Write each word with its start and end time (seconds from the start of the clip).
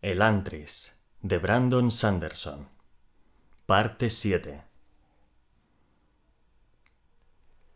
El 0.00 0.22
Antris, 0.22 0.96
de 1.22 1.38
Brandon 1.38 1.90
Sanderson. 1.90 2.68
Parte 3.66 4.10
7. 4.10 4.62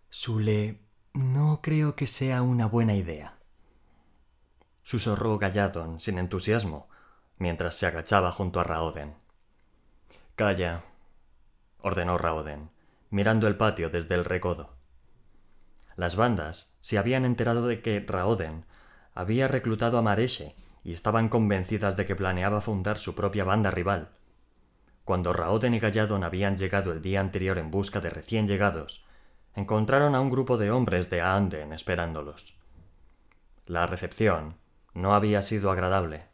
Sule, 0.09 0.79
no 1.15 1.59
creo 1.61 1.97
que 1.97 2.07
sea 2.07 2.43
una 2.43 2.67
buena 2.67 2.95
idea. 2.95 3.39
Susurró 4.85 5.37
Galladon 5.37 5.99
sin 5.99 6.17
entusiasmo, 6.17 6.89
mientras 7.39 7.75
se 7.75 7.89
agachaba 7.89 8.31
junto 8.31 8.61
a 8.61 8.65
Raoden. 8.65 9.17
Calla, 10.37 10.85
ordenó 11.81 12.19
Raoden, 12.19 12.71
mirando 13.11 13.49
el 13.49 13.57
patio 13.57 13.91
desde 13.91 14.15
el 14.15 14.25
recodo. 14.25 14.77
Las 15.97 16.15
bandas 16.15 16.77
se 16.79 16.99
habían 16.99 17.25
enterado 17.25 17.67
de 17.67 17.83
que 17.83 17.99
Raoden 17.99 18.65
había 19.13 19.49
reclutado 19.49 19.99
a 19.99 20.03
Mareche 20.03 20.55
y 20.85 20.93
estaban 20.93 21.29
convencidas 21.29 21.97
de 21.97 22.07
que 22.07 22.17
planeaba 22.17 22.61
fundar 22.61 22.99
su 22.99 23.15
propia 23.15 23.45
banda 23.45 23.71
rival. 23.71 24.11
Cuando 25.05 25.33
Raoden 25.33 25.75
y 25.75 25.79
Galladon 25.79 26.25
habían 26.25 26.57
llegado 26.57 26.93
el 26.93 27.03
día 27.03 27.21
anterior 27.21 27.59
en 27.59 27.71
busca 27.71 28.01
de 28.01 28.11
recién 28.11 28.47
llegados, 28.47 29.05
encontraron 29.55 30.15
a 30.15 30.21
un 30.21 30.31
grupo 30.31 30.57
de 30.57 30.71
hombres 30.71 31.11
de 31.11 31.21
Aanden 31.21 31.73
esperándolos. 31.73 32.57
La 33.67 33.87
recepción 33.87 34.57
no 34.95 35.15
había 35.15 35.43
sido 35.43 35.71
agradable. 35.71 36.25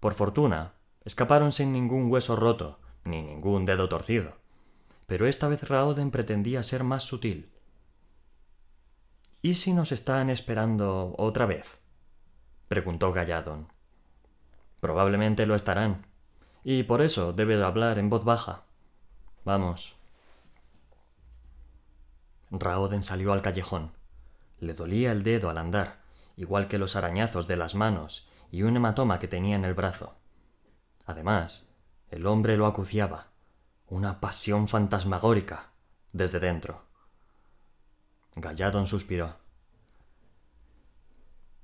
Por 0.00 0.14
fortuna, 0.14 0.74
escaparon 1.04 1.52
sin 1.52 1.72
ningún 1.72 2.10
hueso 2.10 2.36
roto 2.36 2.80
ni 3.04 3.22
ningún 3.22 3.64
dedo 3.64 3.88
torcido. 3.88 4.36
Pero 5.06 5.26
esta 5.26 5.48
vez 5.48 5.68
Raoden 5.68 6.10
pretendía 6.10 6.62
ser 6.62 6.84
más 6.84 7.02
sutil. 7.02 7.50
¿Y 9.42 9.54
si 9.54 9.74
nos 9.74 9.92
están 9.92 10.30
esperando 10.30 11.14
otra 11.18 11.46
vez? 11.46 11.81
Preguntó 12.72 13.12
Galladon. 13.12 13.68
Probablemente 14.80 15.44
lo 15.44 15.54
estarán, 15.54 16.06
y 16.64 16.84
por 16.84 17.02
eso 17.02 17.34
debes 17.34 17.62
hablar 17.62 17.98
en 17.98 18.08
voz 18.08 18.24
baja. 18.24 18.62
Vamos. 19.44 19.94
Raoden 22.50 23.02
salió 23.02 23.34
al 23.34 23.42
callejón. 23.42 23.92
Le 24.58 24.72
dolía 24.72 25.12
el 25.12 25.22
dedo 25.22 25.50
al 25.50 25.58
andar, 25.58 26.00
igual 26.38 26.66
que 26.66 26.78
los 26.78 26.96
arañazos 26.96 27.46
de 27.46 27.56
las 27.56 27.74
manos 27.74 28.26
y 28.50 28.62
un 28.62 28.74
hematoma 28.74 29.18
que 29.18 29.28
tenía 29.28 29.56
en 29.56 29.66
el 29.66 29.74
brazo. 29.74 30.16
Además, 31.04 31.74
el 32.08 32.26
hombre 32.26 32.56
lo 32.56 32.64
acuciaba, 32.64 33.26
una 33.86 34.18
pasión 34.18 34.66
fantasmagórica, 34.66 35.72
desde 36.12 36.40
dentro. 36.40 36.86
Galladon 38.34 38.86
suspiró. 38.86 39.41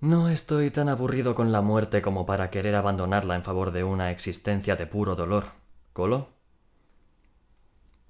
No 0.00 0.28
estoy 0.28 0.70
tan 0.70 0.88
aburrido 0.88 1.34
con 1.34 1.50
la 1.50 1.60
muerte 1.60 2.02
como 2.02 2.24
para 2.24 2.50
querer 2.50 2.77
abandonarla 2.77 3.34
en 3.34 3.42
favor 3.42 3.72
de 3.72 3.82
una 3.82 4.12
existencia 4.12 4.77
de 4.77 4.86
puro 4.86 5.16
dolor. 5.16 5.46
¿Colo? 5.92 6.28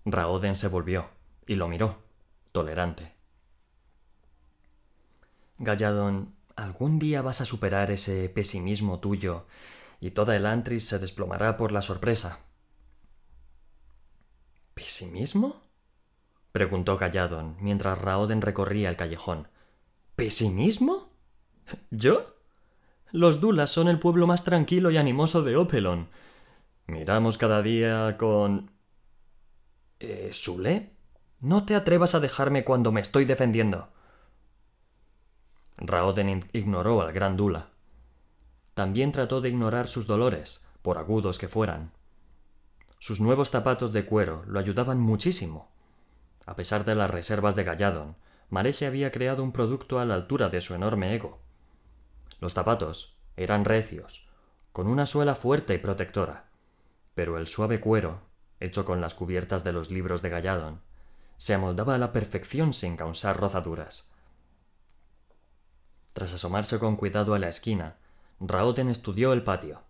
Raoden 0.04 0.54
se 0.54 0.68
volvió 0.68 1.08
y 1.46 1.54
lo 1.54 1.66
miró, 1.66 2.02
tolerante. 2.52 3.14
Galladon, 5.56 6.34
algún 6.56 6.98
día 6.98 7.22
vas 7.22 7.40
a 7.40 7.46
superar 7.46 7.90
ese 7.90 8.28
pesimismo 8.28 9.00
tuyo 9.00 9.46
y 9.98 10.10
toda 10.10 10.36
el 10.36 10.44
Antris 10.44 10.86
se 10.86 10.98
desplomará 10.98 11.56
por 11.56 11.72
la 11.72 11.80
sorpresa. 11.80 12.40
¿Pesimismo? 14.74 15.62
preguntó 16.52 16.98
Galladon 16.98 17.56
mientras 17.60 17.98
Raoden 17.98 18.42
recorría 18.42 18.90
el 18.90 18.96
callejón. 18.96 19.48
¿Pesimismo? 20.16 21.07
¿Yo? 21.90 22.34
Los 23.10 23.40
Dulas 23.40 23.70
son 23.70 23.88
el 23.88 23.98
pueblo 23.98 24.26
más 24.26 24.44
tranquilo 24.44 24.90
y 24.90 24.96
animoso 24.96 25.42
de 25.42 25.56
Opelon. 25.56 26.08
Miramos 26.86 27.38
cada 27.38 27.62
día 27.62 28.16
con... 28.18 28.70
¿Eh, 30.00 30.30
¿Sule? 30.32 30.92
No 31.40 31.64
te 31.64 31.74
atrevas 31.74 32.14
a 32.14 32.20
dejarme 32.20 32.64
cuando 32.64 32.92
me 32.92 33.00
estoy 33.00 33.24
defendiendo. 33.24 33.88
Raoden 35.76 36.48
ignoró 36.52 37.00
al 37.02 37.12
gran 37.12 37.36
Dula. 37.36 37.70
También 38.74 39.12
trató 39.12 39.40
de 39.40 39.48
ignorar 39.48 39.88
sus 39.88 40.06
dolores, 40.06 40.66
por 40.82 40.98
agudos 40.98 41.38
que 41.38 41.48
fueran. 41.48 41.92
Sus 43.00 43.20
nuevos 43.20 43.50
zapatos 43.50 43.92
de 43.92 44.04
cuero 44.04 44.44
lo 44.46 44.58
ayudaban 44.58 45.00
muchísimo. 45.00 45.70
A 46.46 46.56
pesar 46.56 46.84
de 46.84 46.94
las 46.94 47.10
reservas 47.10 47.54
de 47.54 47.64
Galladon, 47.64 48.16
Marese 48.50 48.86
había 48.86 49.12
creado 49.12 49.44
un 49.44 49.52
producto 49.52 50.00
a 50.00 50.04
la 50.04 50.14
altura 50.14 50.48
de 50.48 50.60
su 50.60 50.74
enorme 50.74 51.14
ego. 51.14 51.40
Los 52.40 52.54
zapatos 52.54 53.16
eran 53.36 53.64
recios, 53.64 54.28
con 54.72 54.86
una 54.86 55.06
suela 55.06 55.34
fuerte 55.34 55.74
y 55.74 55.78
protectora, 55.78 56.50
pero 57.14 57.38
el 57.38 57.46
suave 57.46 57.80
cuero, 57.80 58.20
hecho 58.60 58.84
con 58.84 59.00
las 59.00 59.14
cubiertas 59.14 59.64
de 59.64 59.72
los 59.72 59.90
libros 59.90 60.22
de 60.22 60.30
Galladon, 60.30 60.80
se 61.36 61.54
amoldaba 61.54 61.94
a 61.94 61.98
la 61.98 62.12
perfección 62.12 62.72
sin 62.72 62.96
causar 62.96 63.38
rozaduras. 63.38 64.10
Tras 66.12 66.34
asomarse 66.34 66.78
con 66.78 66.96
cuidado 66.96 67.34
a 67.34 67.38
la 67.38 67.48
esquina, 67.48 67.96
Raoten 68.40 68.88
estudió 68.88 69.32
el 69.32 69.44
patio. 69.44 69.82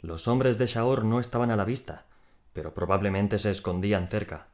Los 0.00 0.26
hombres 0.26 0.58
de 0.58 0.66
Shaor 0.66 1.04
no 1.04 1.20
estaban 1.20 1.50
a 1.50 1.56
la 1.56 1.64
vista, 1.64 2.06
pero 2.54 2.72
probablemente 2.72 3.38
se 3.38 3.50
escondían 3.50 4.08
cerca. 4.08 4.48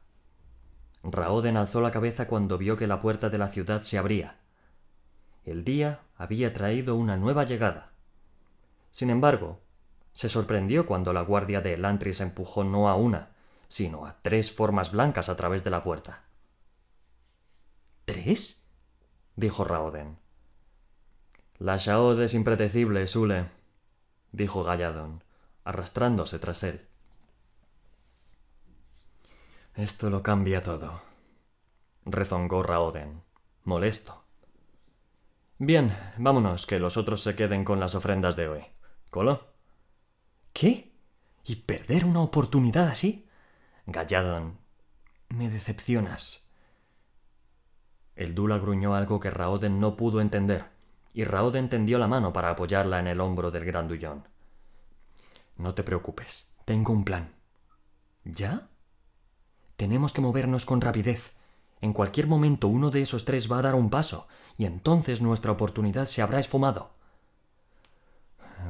Raoden 1.03 1.55
alzó 1.57 1.81
la 1.81 1.91
cabeza 1.91 2.27
cuando 2.27 2.57
vio 2.57 2.75
que 2.75 2.87
la 2.87 2.99
puerta 2.99 3.29
de 3.29 3.37
la 3.37 3.47
ciudad 3.47 3.81
se 3.81 3.97
abría. 3.97 4.40
El 5.43 5.63
día 5.63 6.01
había 6.17 6.53
traído 6.53 6.95
una 6.95 7.17
nueva 7.17 7.45
llegada. 7.45 7.91
Sin 8.91 9.09
embargo, 9.09 9.59
se 10.13 10.29
sorprendió 10.29 10.85
cuando 10.85 11.13
la 11.13 11.21
guardia 11.21 11.61
de 11.61 11.73
Elantris 11.73 12.21
empujó 12.21 12.63
no 12.63 12.89
a 12.89 12.95
una, 12.95 13.31
sino 13.67 14.05
a 14.05 14.21
tres 14.21 14.51
formas 14.51 14.91
blancas 14.91 15.29
a 15.29 15.37
través 15.37 15.63
de 15.63 15.69
la 15.69 15.81
puerta. 15.83 16.23
¿Tres? 18.05 18.67
dijo 19.35 19.63
Raoden. 19.63 20.17
La 21.57 21.77
Shaod 21.77 22.21
es 22.21 22.33
impredecible, 22.33 23.07
Sule, 23.07 23.49
dijo 24.31 24.63
Galladon, 24.63 25.23
arrastrándose 25.63 26.39
tras 26.39 26.63
él. 26.63 26.87
Esto 29.75 30.09
lo 30.09 30.21
cambia 30.21 30.61
todo, 30.61 31.01
rezongó 32.05 32.61
Raoden, 32.61 33.23
molesto. 33.63 34.20
Bien, 35.63 35.95
vámonos, 36.17 36.65
que 36.65 36.79
los 36.79 36.97
otros 36.97 37.21
se 37.21 37.35
queden 37.35 37.63
con 37.63 37.79
las 37.79 37.93
ofrendas 37.93 38.35
de 38.35 38.47
hoy. 38.47 38.63
¿Colo? 39.11 39.53
¿Qué? 40.53 40.91
¿Y 41.45 41.57
perder 41.57 42.03
una 42.03 42.21
oportunidad 42.21 42.87
así? 42.87 43.29
Galladon, 43.85 44.57
me 45.29 45.51
decepcionas. 45.51 46.49
El 48.15 48.33
Dula 48.33 48.57
gruñó 48.57 48.95
algo 48.95 49.19
que 49.19 49.29
Raoden 49.29 49.79
no 49.79 49.97
pudo 49.97 50.19
entender, 50.19 50.65
y 51.13 51.25
Raoden 51.25 51.69
tendió 51.69 51.99
la 51.99 52.07
mano 52.07 52.33
para 52.33 52.49
apoyarla 52.49 52.97
en 52.97 53.05
el 53.05 53.21
hombro 53.21 53.51
del 53.51 53.63
grandullón. 53.63 54.27
No 55.57 55.75
te 55.75 55.83
preocupes, 55.83 56.55
tengo 56.65 56.91
un 56.91 57.05
plan. 57.05 57.35
¿Ya? 58.23 58.69
Tenemos 59.75 60.11
que 60.11 60.21
movernos 60.21 60.65
con 60.65 60.81
rapidez. 60.81 61.35
En 61.81 61.93
cualquier 61.93 62.25
momento 62.25 62.67
uno 62.67 62.89
de 62.89 63.03
esos 63.03 63.25
tres 63.25 63.51
va 63.51 63.59
a 63.59 63.63
dar 63.63 63.75
un 63.75 63.91
paso, 63.91 64.27
y 64.61 64.65
entonces 64.67 65.21
nuestra 65.21 65.51
oportunidad 65.51 66.05
se 66.05 66.21
habrá 66.21 66.37
esfumado. 66.37 66.91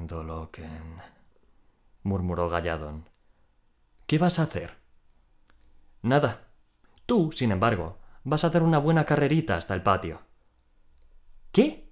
Doloken, 0.07 1.01
murmuró 2.03 2.47
Galladon. 2.47 3.09
¿Qué 4.07 4.17
vas 4.17 4.39
a 4.39 4.43
hacer? 4.43 4.77
Nada. 6.01 6.47
Tú, 7.05 7.33
sin 7.33 7.51
embargo, 7.51 7.97
vas 8.23 8.45
a 8.45 8.51
dar 8.51 8.63
una 8.63 8.77
buena 8.77 9.05
carrerita 9.05 9.57
hasta 9.57 9.73
el 9.73 9.83
patio. 9.83 10.21
¿Qué? 11.51 11.91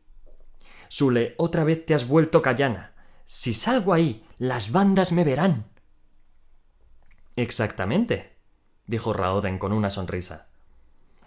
Sule, 0.88 1.36
otra 1.38 1.66
vez 1.66 1.86
te 1.86 1.94
has 1.94 2.08
vuelto 2.08 2.42
callana. 2.42 2.94
Si 3.26 3.54
salgo 3.54 3.92
ahí, 3.92 4.26
las 4.38 4.72
bandas 4.72 5.12
me 5.12 5.26
verán. 5.26 5.66
Exactamente, 7.36 8.38
dijo 8.88 9.12
Raoden 9.12 9.58
con 9.58 9.74
una 9.74 9.90
sonrisa. 9.90 10.48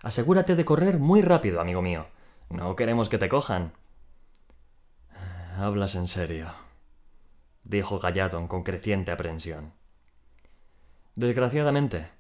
Asegúrate 0.01 0.57
de 0.57 0.65
correr 0.65 0.99
muy 0.99 1.21
rápido, 1.21 1.61
amigo 1.61 1.83
mío. 1.83 2.07
No 2.53 2.77
queremos 2.77 3.09
que 3.09 3.17
te 3.17 3.31
cojan. 3.31 3.73
Hablas 5.57 5.95
en 5.95 6.07
serio, 6.07 6.53
dijo 7.65 7.99
Galladon 7.99 8.47
con 8.47 8.63
creciente 8.63 9.11
aprensión. 9.11 9.73
Desgraciadamente. 11.17 12.11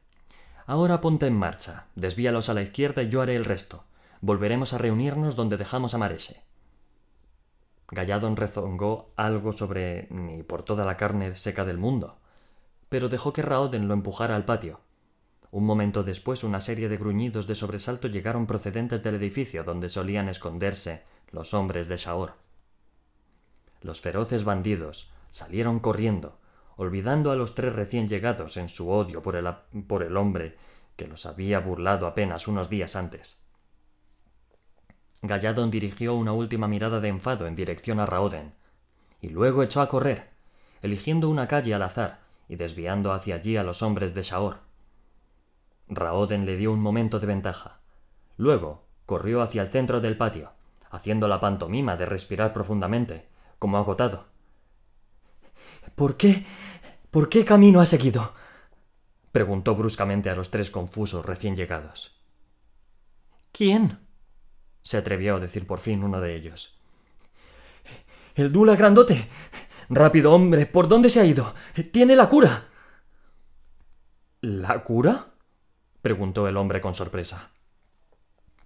Ahora 0.64 1.02
ponte 1.02 1.26
en 1.26 1.36
marcha, 1.36 1.88
desvíalos 1.96 2.48
a 2.48 2.54
la 2.54 2.62
izquierda 2.62 3.02
y 3.02 3.10
yo 3.10 3.20
haré 3.20 3.36
el 3.36 3.44
resto. 3.44 3.84
Volveremos 4.22 4.72
a 4.72 4.78
reunirnos 4.78 5.36
donde 5.36 5.58
dejamos 5.58 5.92
a 5.92 5.98
Mareche. 5.98 6.42
Galladon 7.90 8.36
rezongó 8.36 9.12
algo 9.16 9.52
sobre 9.52 10.08
ni 10.08 10.42
por 10.42 10.62
toda 10.62 10.86
la 10.86 10.96
carne 10.96 11.36
seca 11.36 11.66
del 11.66 11.76
mundo, 11.76 12.16
pero 12.88 13.10
dejó 13.10 13.34
que 13.34 13.42
Raoden 13.42 13.86
lo 13.86 13.92
empujara 13.92 14.34
al 14.34 14.46
patio. 14.46 14.80
Un 15.52 15.66
momento 15.66 16.02
después 16.02 16.44
una 16.44 16.62
serie 16.62 16.88
de 16.88 16.96
gruñidos 16.96 17.46
de 17.46 17.54
sobresalto 17.54 18.08
llegaron 18.08 18.46
procedentes 18.46 19.02
del 19.02 19.16
edificio 19.16 19.64
donde 19.64 19.90
solían 19.90 20.30
esconderse 20.30 21.02
los 21.30 21.52
hombres 21.52 21.88
de 21.88 21.98
Shaor. 21.98 22.32
Los 23.82 24.00
feroces 24.00 24.44
bandidos 24.44 25.12
salieron 25.28 25.78
corriendo, 25.78 26.38
olvidando 26.76 27.30
a 27.30 27.36
los 27.36 27.54
tres 27.54 27.74
recién 27.74 28.08
llegados 28.08 28.56
en 28.56 28.70
su 28.70 28.90
odio 28.90 29.20
por 29.20 29.36
el, 29.36 29.46
por 29.86 30.02
el 30.02 30.16
hombre 30.16 30.56
que 30.96 31.06
los 31.06 31.26
había 31.26 31.60
burlado 31.60 32.06
apenas 32.06 32.48
unos 32.48 32.70
días 32.70 32.96
antes. 32.96 33.38
Galladon 35.20 35.70
dirigió 35.70 36.14
una 36.14 36.32
última 36.32 36.66
mirada 36.66 36.98
de 36.98 37.08
enfado 37.08 37.46
en 37.46 37.54
dirección 37.54 38.00
a 38.00 38.06
Raoden, 38.06 38.54
y 39.20 39.28
luego 39.28 39.62
echó 39.62 39.82
a 39.82 39.88
correr, 39.90 40.30
eligiendo 40.80 41.28
una 41.28 41.46
calle 41.46 41.74
al 41.74 41.82
azar 41.82 42.20
y 42.48 42.56
desviando 42.56 43.12
hacia 43.12 43.34
allí 43.34 43.58
a 43.58 43.64
los 43.64 43.82
hombres 43.82 44.14
de 44.14 44.22
Shaor. 44.22 44.71
Raoden 45.94 46.46
le 46.46 46.56
dio 46.56 46.72
un 46.72 46.80
momento 46.80 47.18
de 47.18 47.26
ventaja. 47.26 47.80
Luego 48.36 48.86
corrió 49.06 49.42
hacia 49.42 49.62
el 49.62 49.68
centro 49.68 50.00
del 50.00 50.16
patio, 50.16 50.52
haciendo 50.90 51.28
la 51.28 51.40
pantomima 51.40 51.96
de 51.96 52.06
respirar 52.06 52.52
profundamente, 52.52 53.28
como 53.58 53.78
agotado. 53.78 54.26
¿Por 55.94 56.16
qué? 56.16 56.44
¿Por 57.10 57.28
qué 57.28 57.44
camino 57.44 57.80
ha 57.80 57.86
seguido? 57.86 58.34
preguntó 59.32 59.74
bruscamente 59.74 60.30
a 60.30 60.34
los 60.34 60.50
tres 60.50 60.70
confusos 60.70 61.24
recién 61.24 61.56
llegados. 61.56 62.22
¿Quién? 63.52 63.98
se 64.82 64.96
atrevió 64.98 65.36
a 65.36 65.40
decir 65.40 65.66
por 65.66 65.78
fin 65.78 66.02
uno 66.02 66.20
de 66.20 66.34
ellos. 66.34 66.78
El 68.34 68.50
Dula 68.50 68.76
grandote. 68.76 69.28
Rápido, 69.88 70.32
hombre, 70.32 70.66
¿por 70.66 70.88
dónde 70.88 71.10
se 71.10 71.20
ha 71.20 71.24
ido? 71.24 71.54
Tiene 71.92 72.16
la 72.16 72.28
cura. 72.28 72.64
¿La 74.40 74.82
cura? 74.82 75.31
Preguntó 76.02 76.46
el 76.48 76.56
hombre 76.56 76.80
con 76.80 76.94
sorpresa. 76.94 77.52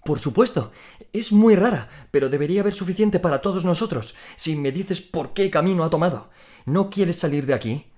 Por 0.06 0.19
supuesto. 0.21 0.71
Es 1.12 1.33
muy 1.33 1.56
rara, 1.56 1.88
pero 2.11 2.29
debería 2.29 2.61
haber 2.61 2.73
suficiente 2.73 3.19
para 3.19 3.41
todos 3.41 3.65
nosotros, 3.65 4.15
si 4.37 4.56
me 4.56 4.71
dices 4.71 5.00
por 5.00 5.33
qué 5.33 5.50
camino 5.50 5.85
ha 5.85 5.91
tomado. 5.91 6.31
¿No 6.65 6.91
quieres 6.91 7.17
salir 7.17 7.44
de 7.44 7.55
aquí? 7.55 7.93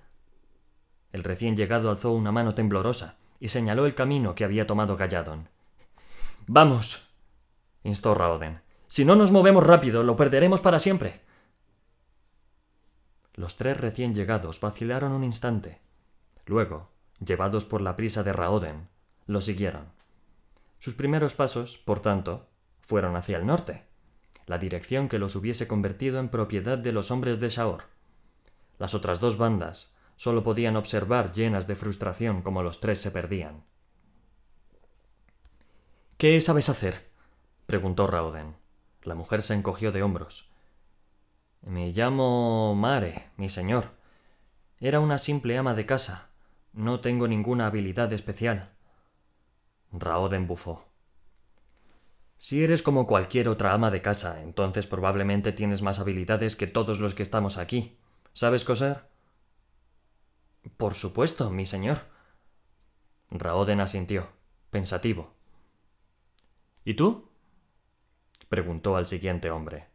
El 1.13 1.23
recién 1.23 1.57
llegado 1.57 1.91
alzó 1.91 2.13
una 2.13 2.33
mano 2.33 2.55
temblorosa 2.55 3.19
y 3.41 3.49
señaló 3.51 3.87
el 3.87 3.95
camino 3.95 4.35
que 4.35 4.45
había 4.45 4.67
tomado 4.67 4.97
Galladon. 4.97 5.49
Vamos, 6.47 7.09
instó 7.85 8.15
Raoden. 8.15 8.63
Si 8.87 9.05
no 9.05 9.15
nos 9.15 9.31
movemos 9.31 9.67
rápido, 9.67 10.03
lo 10.03 10.17
perderemos 10.17 10.61
para 10.61 10.79
siempre. 10.79 11.21
Los 13.35 13.57
tres 13.57 13.79
recién 13.79 14.15
llegados 14.15 14.61
vacilaron 14.61 15.13
un 15.13 15.25
instante. 15.25 15.81
Luego, 16.47 16.91
llevados 17.25 17.67
por 17.67 17.83
la 17.83 17.97
prisa 17.97 18.23
de 18.23 18.33
Raoden, 18.33 18.89
lo 19.29 19.41
siguieron. 19.41 19.93
Sus 20.79 20.95
primeros 20.95 21.35
pasos, 21.35 21.79
por 21.79 22.01
tanto, 22.01 22.49
fueron 22.81 23.15
hacia 23.15 23.37
el 23.37 23.47
norte, 23.47 23.85
la 24.47 24.59
dirección 24.59 25.09
que 25.09 25.19
los 25.19 25.37
hubiese 25.37 25.69
convertido 25.69 26.19
en 26.19 26.31
propiedad 26.31 26.79
de 26.79 26.93
los 26.93 27.11
hombres 27.11 27.39
de 27.39 27.51
Shaor. 27.51 27.85
Las 28.79 28.95
otras 28.95 29.21
dos 29.21 29.37
bandas 29.37 29.97
solo 30.17 30.43
podían 30.43 30.77
observar 30.77 31.31
llenas 31.31 31.67
de 31.67 31.77
frustración 31.77 32.43
como 32.43 32.63
los 32.63 32.81
tres 32.81 33.01
se 33.01 33.11
perdían. 33.11 33.65
¿Qué 36.17 36.41
sabes 36.41 36.69
hacer? 36.71 37.11
preguntó 37.67 38.07
Raoden. 38.07 38.57
La 39.03 39.15
mujer 39.15 39.43
se 39.43 39.55
encogió 39.55 39.93
de 39.93 40.03
hombros. 40.03 40.51
Me 41.61 41.93
llamo 41.93 42.75
Mare, 42.75 43.29
mi 43.37 43.51
señor. 43.51 43.91
Era 44.81 45.01
una 45.01 45.19
simple 45.19 45.59
ama 45.59 45.75
de 45.75 45.85
casa. 45.85 46.31
No 46.73 47.01
tengo 47.01 47.29
ninguna 47.29 47.67
habilidad 47.67 48.13
especial. 48.13 48.78
Raoden 49.93 50.47
bufó. 50.47 50.85
Si 52.37 52.63
eres 52.63 52.83
como 52.83 53.07
cualquier 53.07 53.49
otra 53.49 53.73
ama 53.73 53.91
de 53.91 54.01
casa, 54.01 54.43
entonces 54.43 54.87
probablemente 54.87 55.53
tienes 55.53 55.83
más 55.83 55.99
habilidades 55.99 56.55
que 56.55 56.67
todos 56.67 57.01
los 57.01 57.15
que 57.15 57.25
estamos 57.25 57.59
aquí. 57.59 57.99
¿Sabes 58.33 58.65
coser? 58.65 59.09
Por 60.77 60.95
supuesto, 60.95 61.51
mi 61.51 61.67
señor. 61.67 61.99
Raoden 63.31 63.81
asintió, 63.81 64.29
pensativo. 64.71 65.35
¿Y 66.85 66.95
tú? 66.95 67.29
preguntó 68.49 68.97
al 68.97 69.07
siguiente 69.07 69.51
hombre. 69.51 69.89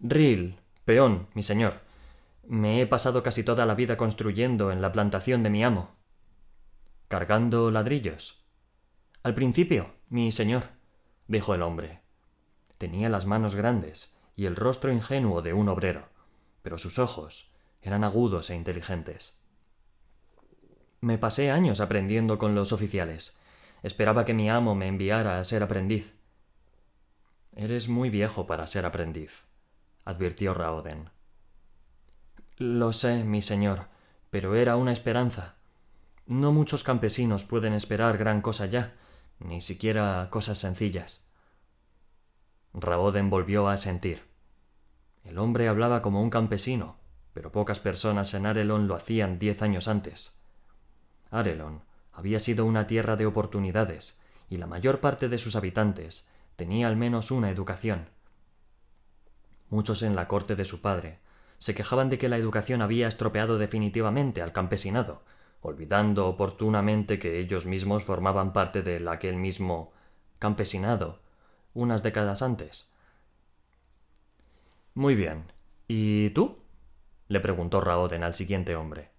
Ril, 0.00 0.58
peón, 0.84 1.28
mi 1.34 1.42
señor. 1.42 1.80
Me 2.44 2.80
he 2.80 2.86
pasado 2.86 3.22
casi 3.22 3.44
toda 3.44 3.66
la 3.66 3.74
vida 3.74 3.96
construyendo 3.96 4.72
en 4.72 4.80
la 4.80 4.90
plantación 4.90 5.42
de 5.42 5.50
mi 5.50 5.62
amo. 5.62 5.90
¿Cargando 7.08 7.70
ladrillos? 7.70 8.37
Al 9.28 9.34
principio, 9.34 9.90
mi 10.08 10.32
señor, 10.32 10.62
dijo 11.26 11.54
el 11.54 11.60
hombre. 11.60 12.00
Tenía 12.78 13.10
las 13.10 13.26
manos 13.26 13.56
grandes 13.56 14.18
y 14.36 14.46
el 14.46 14.56
rostro 14.56 14.90
ingenuo 14.90 15.42
de 15.42 15.52
un 15.52 15.68
obrero, 15.68 16.08
pero 16.62 16.78
sus 16.78 16.98
ojos 16.98 17.52
eran 17.82 18.04
agudos 18.04 18.48
e 18.48 18.56
inteligentes. 18.56 19.44
Me 21.02 21.18
pasé 21.18 21.50
años 21.50 21.80
aprendiendo 21.80 22.38
con 22.38 22.54
los 22.54 22.72
oficiales. 22.72 23.38
Esperaba 23.82 24.24
que 24.24 24.32
mi 24.32 24.48
amo 24.48 24.74
me 24.74 24.86
enviara 24.86 25.38
a 25.38 25.44
ser 25.44 25.62
aprendiz. 25.62 26.16
Eres 27.54 27.90
muy 27.90 28.08
viejo 28.08 28.46
para 28.46 28.66
ser 28.66 28.86
aprendiz, 28.86 29.44
advirtió 30.06 30.54
Raoden. 30.54 31.10
Lo 32.56 32.94
sé, 32.94 33.24
mi 33.24 33.42
señor, 33.42 33.88
pero 34.30 34.54
era 34.54 34.76
una 34.76 34.92
esperanza. 34.92 35.56
No 36.24 36.50
muchos 36.50 36.82
campesinos 36.82 37.44
pueden 37.44 37.74
esperar 37.74 38.16
gran 38.16 38.40
cosa 38.40 38.64
ya, 38.64 38.94
ni 39.40 39.60
siquiera 39.60 40.28
cosas 40.30 40.58
sencillas. 40.58 41.28
Raoden 42.74 43.30
volvió 43.30 43.68
a 43.68 43.76
sentir. 43.76 44.22
El 45.24 45.38
hombre 45.38 45.68
hablaba 45.68 46.02
como 46.02 46.22
un 46.22 46.30
campesino, 46.30 46.96
pero 47.34 47.52
pocas 47.52 47.80
personas 47.80 48.34
en 48.34 48.46
Arelon 48.46 48.88
lo 48.88 48.94
hacían 48.94 49.38
diez 49.38 49.62
años 49.62 49.88
antes. 49.88 50.40
Arelon 51.30 51.82
había 52.12 52.40
sido 52.40 52.64
una 52.64 52.86
tierra 52.86 53.16
de 53.16 53.26
oportunidades, 53.26 54.20
y 54.48 54.56
la 54.56 54.66
mayor 54.66 55.00
parte 55.00 55.28
de 55.28 55.38
sus 55.38 55.56
habitantes 55.56 56.28
tenía 56.56 56.88
al 56.88 56.96
menos 56.96 57.30
una 57.30 57.50
educación. 57.50 58.08
Muchos 59.70 60.02
en 60.02 60.16
la 60.16 60.26
corte 60.26 60.56
de 60.56 60.64
su 60.64 60.80
padre 60.80 61.20
se 61.58 61.74
quejaban 61.74 62.08
de 62.08 62.18
que 62.18 62.28
la 62.28 62.38
educación 62.38 62.82
había 62.82 63.08
estropeado 63.08 63.58
definitivamente 63.58 64.42
al 64.42 64.52
campesinado, 64.52 65.22
olvidando 65.60 66.28
oportunamente 66.28 67.18
que 67.18 67.38
ellos 67.38 67.66
mismos 67.66 68.04
formaban 68.04 68.52
parte 68.52 68.82
de 68.82 69.08
aquel 69.08 69.36
mismo 69.36 69.92
campesinado 70.38 71.20
unas 71.74 72.02
décadas 72.02 72.42
antes. 72.42 72.92
Muy 74.94 75.14
bien. 75.14 75.52
¿Y 75.86 76.30
tú? 76.30 76.58
le 77.28 77.40
preguntó 77.40 77.80
Raoden 77.80 78.24
al 78.24 78.34
siguiente 78.34 78.74
hombre. 78.74 79.10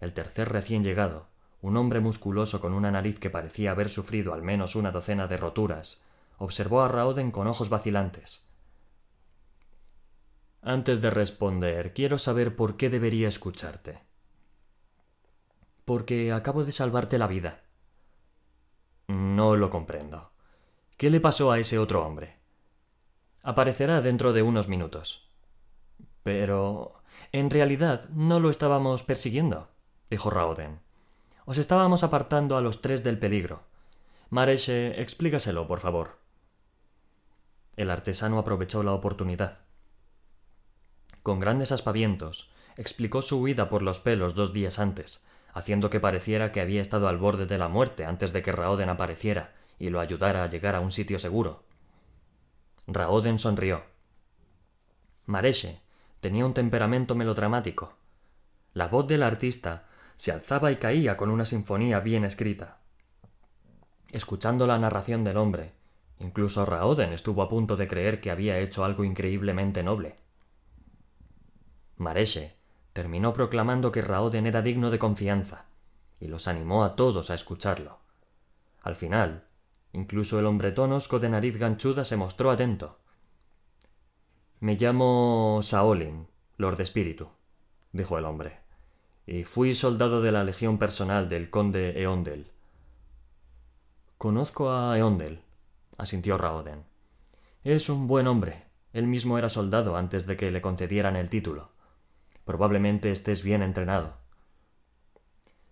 El 0.00 0.14
tercer 0.14 0.48
recién 0.48 0.84
llegado, 0.84 1.28
un 1.60 1.76
hombre 1.76 2.00
musculoso 2.00 2.60
con 2.60 2.72
una 2.72 2.90
nariz 2.90 3.18
que 3.18 3.28
parecía 3.28 3.72
haber 3.72 3.90
sufrido 3.90 4.32
al 4.32 4.42
menos 4.42 4.76
una 4.76 4.92
docena 4.92 5.26
de 5.26 5.36
roturas, 5.36 6.06
observó 6.38 6.82
a 6.82 6.88
Raoden 6.88 7.32
con 7.32 7.48
ojos 7.48 7.68
vacilantes. 7.68 8.48
Antes 10.62 11.00
de 11.00 11.10
responder, 11.10 11.92
quiero 11.92 12.16
saber 12.16 12.56
por 12.56 12.76
qué 12.76 12.88
debería 12.88 13.28
escucharte. 13.28 14.07
Porque 15.88 16.32
acabo 16.32 16.64
de 16.66 16.72
salvarte 16.72 17.16
la 17.16 17.26
vida. 17.26 17.62
No 19.06 19.56
lo 19.56 19.70
comprendo. 19.70 20.32
¿Qué 20.98 21.08
le 21.08 21.18
pasó 21.18 21.50
a 21.50 21.58
ese 21.58 21.78
otro 21.78 22.04
hombre? 22.04 22.36
Aparecerá 23.42 24.02
dentro 24.02 24.34
de 24.34 24.42
unos 24.42 24.68
minutos. 24.68 25.30
Pero. 26.22 27.00
En 27.32 27.48
realidad 27.48 28.06
no 28.10 28.38
lo 28.38 28.50
estábamos 28.50 29.02
persiguiendo, 29.02 29.70
dijo 30.10 30.28
Raoden. 30.28 30.80
Os 31.46 31.56
estábamos 31.56 32.02
apartando 32.02 32.58
a 32.58 32.60
los 32.60 32.82
tres 32.82 33.02
del 33.02 33.18
peligro. 33.18 33.62
Mareche, 34.28 35.00
explícaselo, 35.00 35.66
por 35.66 35.80
favor. 35.80 36.18
El 37.76 37.90
artesano 37.90 38.38
aprovechó 38.38 38.82
la 38.82 38.92
oportunidad. 38.92 39.60
Con 41.22 41.40
grandes 41.40 41.72
aspavientos, 41.72 42.50
explicó 42.76 43.22
su 43.22 43.40
huida 43.40 43.70
por 43.70 43.80
los 43.80 44.00
pelos 44.00 44.34
dos 44.34 44.52
días 44.52 44.78
antes, 44.78 45.26
haciendo 45.52 45.90
que 45.90 46.00
pareciera 46.00 46.52
que 46.52 46.60
había 46.60 46.80
estado 46.80 47.08
al 47.08 47.18
borde 47.18 47.46
de 47.46 47.58
la 47.58 47.68
muerte 47.68 48.04
antes 48.04 48.32
de 48.32 48.42
que 48.42 48.52
Raoden 48.52 48.88
apareciera 48.88 49.54
y 49.78 49.90
lo 49.90 50.00
ayudara 50.00 50.42
a 50.42 50.46
llegar 50.48 50.74
a 50.74 50.80
un 50.80 50.90
sitio 50.90 51.18
seguro. 51.18 51.64
Raoden 52.86 53.38
sonrió. 53.38 53.82
Mareche 55.26 55.80
tenía 56.20 56.46
un 56.46 56.54
temperamento 56.54 57.14
melodramático. 57.14 57.94
La 58.72 58.88
voz 58.88 59.06
del 59.06 59.22
artista 59.22 59.86
se 60.16 60.32
alzaba 60.32 60.72
y 60.72 60.76
caía 60.76 61.16
con 61.16 61.30
una 61.30 61.44
sinfonía 61.44 62.00
bien 62.00 62.24
escrita. 62.24 62.78
Escuchando 64.10 64.66
la 64.66 64.78
narración 64.78 65.22
del 65.22 65.36
hombre, 65.36 65.72
Incluso 66.20 66.66
Raoden 66.66 67.12
estuvo 67.12 67.42
a 67.42 67.48
punto 67.48 67.76
de 67.76 67.86
creer 67.86 68.20
que 68.20 68.30
había 68.30 68.58
hecho 68.58 68.84
algo 68.84 69.04
increíblemente 69.04 69.82
noble. 69.82 70.16
Mareche 71.96 72.56
terminó 72.98 73.32
proclamando 73.32 73.92
que 73.92 74.02
Raoden 74.02 74.48
era 74.48 74.60
digno 74.60 74.90
de 74.90 74.98
confianza, 74.98 75.66
y 76.18 76.26
los 76.26 76.48
animó 76.48 76.82
a 76.82 76.96
todos 76.96 77.30
a 77.30 77.36
escucharlo. 77.36 78.00
Al 78.82 78.96
final, 78.96 79.44
incluso 79.92 80.40
el 80.40 80.46
hombre 80.46 80.72
tonosco 80.72 81.20
de 81.20 81.28
nariz 81.28 81.58
ganchuda 81.58 82.02
se 82.02 82.16
mostró 82.16 82.50
atento. 82.50 82.98
Me 84.58 84.74
llamo 84.74 85.60
Saolin, 85.62 86.26
Lord 86.56 86.80
Espíritu, 86.80 87.28
dijo 87.92 88.18
el 88.18 88.24
hombre, 88.24 88.58
y 89.28 89.44
fui 89.44 89.76
soldado 89.76 90.20
de 90.20 90.32
la 90.32 90.42
legión 90.42 90.76
personal 90.76 91.28
del 91.28 91.50
conde 91.50 92.02
Eondel. 92.02 92.50
Conozco 94.16 94.72
a 94.72 94.98
Eondel, 94.98 95.42
asintió 95.98 96.36
Raoden. 96.36 96.82
Es 97.62 97.90
un 97.90 98.08
buen 98.08 98.26
hombre. 98.26 98.64
Él 98.92 99.06
mismo 99.06 99.38
era 99.38 99.48
soldado 99.48 99.96
antes 99.96 100.26
de 100.26 100.36
que 100.36 100.50
le 100.50 100.60
concedieran 100.60 101.14
el 101.14 101.30
título. 101.30 101.77
Probablemente 102.48 103.12
estés 103.12 103.42
bien 103.42 103.62
entrenado. 103.62 104.16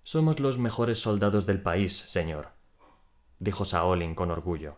Somos 0.03 0.41
los 0.41 0.59
mejores 0.59 1.01
soldados 1.01 1.47
del 1.47 1.63
país, 1.63 1.97
señor, 1.97 2.51
dijo 3.39 3.65
Saolin 3.65 4.15
con 4.15 4.31
orgullo. 4.31 4.77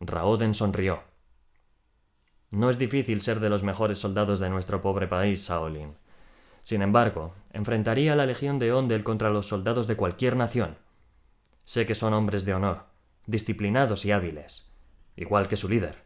Raoden 0.00 0.52
sonrió. 0.52 1.04
No 2.50 2.70
es 2.70 2.76
difícil 2.76 3.20
ser 3.20 3.38
de 3.38 3.50
los 3.50 3.62
mejores 3.62 4.00
soldados 4.00 4.40
de 4.40 4.50
nuestro 4.50 4.82
pobre 4.82 5.06
país, 5.06 5.44
Saolin. 5.44 5.94
Sin 6.62 6.82
embargo, 6.82 7.36
enfrentaría 7.52 8.14
a 8.14 8.16
la 8.16 8.26
legión 8.26 8.58
de 8.58 8.72
Ondel 8.72 9.04
contra 9.04 9.30
los 9.30 9.46
soldados 9.46 9.86
de 9.86 9.94
cualquier 9.94 10.34
nación. 10.34 10.76
Sé 11.64 11.86
que 11.86 11.94
son 11.94 12.14
hombres 12.14 12.44
de 12.44 12.54
honor, 12.54 12.86
disciplinados 13.26 14.04
y 14.06 14.10
hábiles, 14.10 14.74
igual 15.14 15.46
que 15.46 15.56
su 15.56 15.68
líder. 15.68 16.02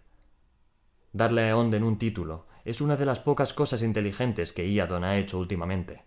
Darle 1.15 1.49
a 1.49 1.57
Onden 1.57 1.85
un 1.85 1.97
título 1.97 2.53
es 2.65 2.81
una 2.81 2.97
de 2.97 3.07
las 3.07 3.21
pocas 3.21 3.53
cosas 3.53 3.83
inteligentes 3.83 4.53
que 4.53 4.67
Iadon 4.67 5.05
ha 5.05 5.17
hecho 5.17 5.39
últimamente. 5.39 6.03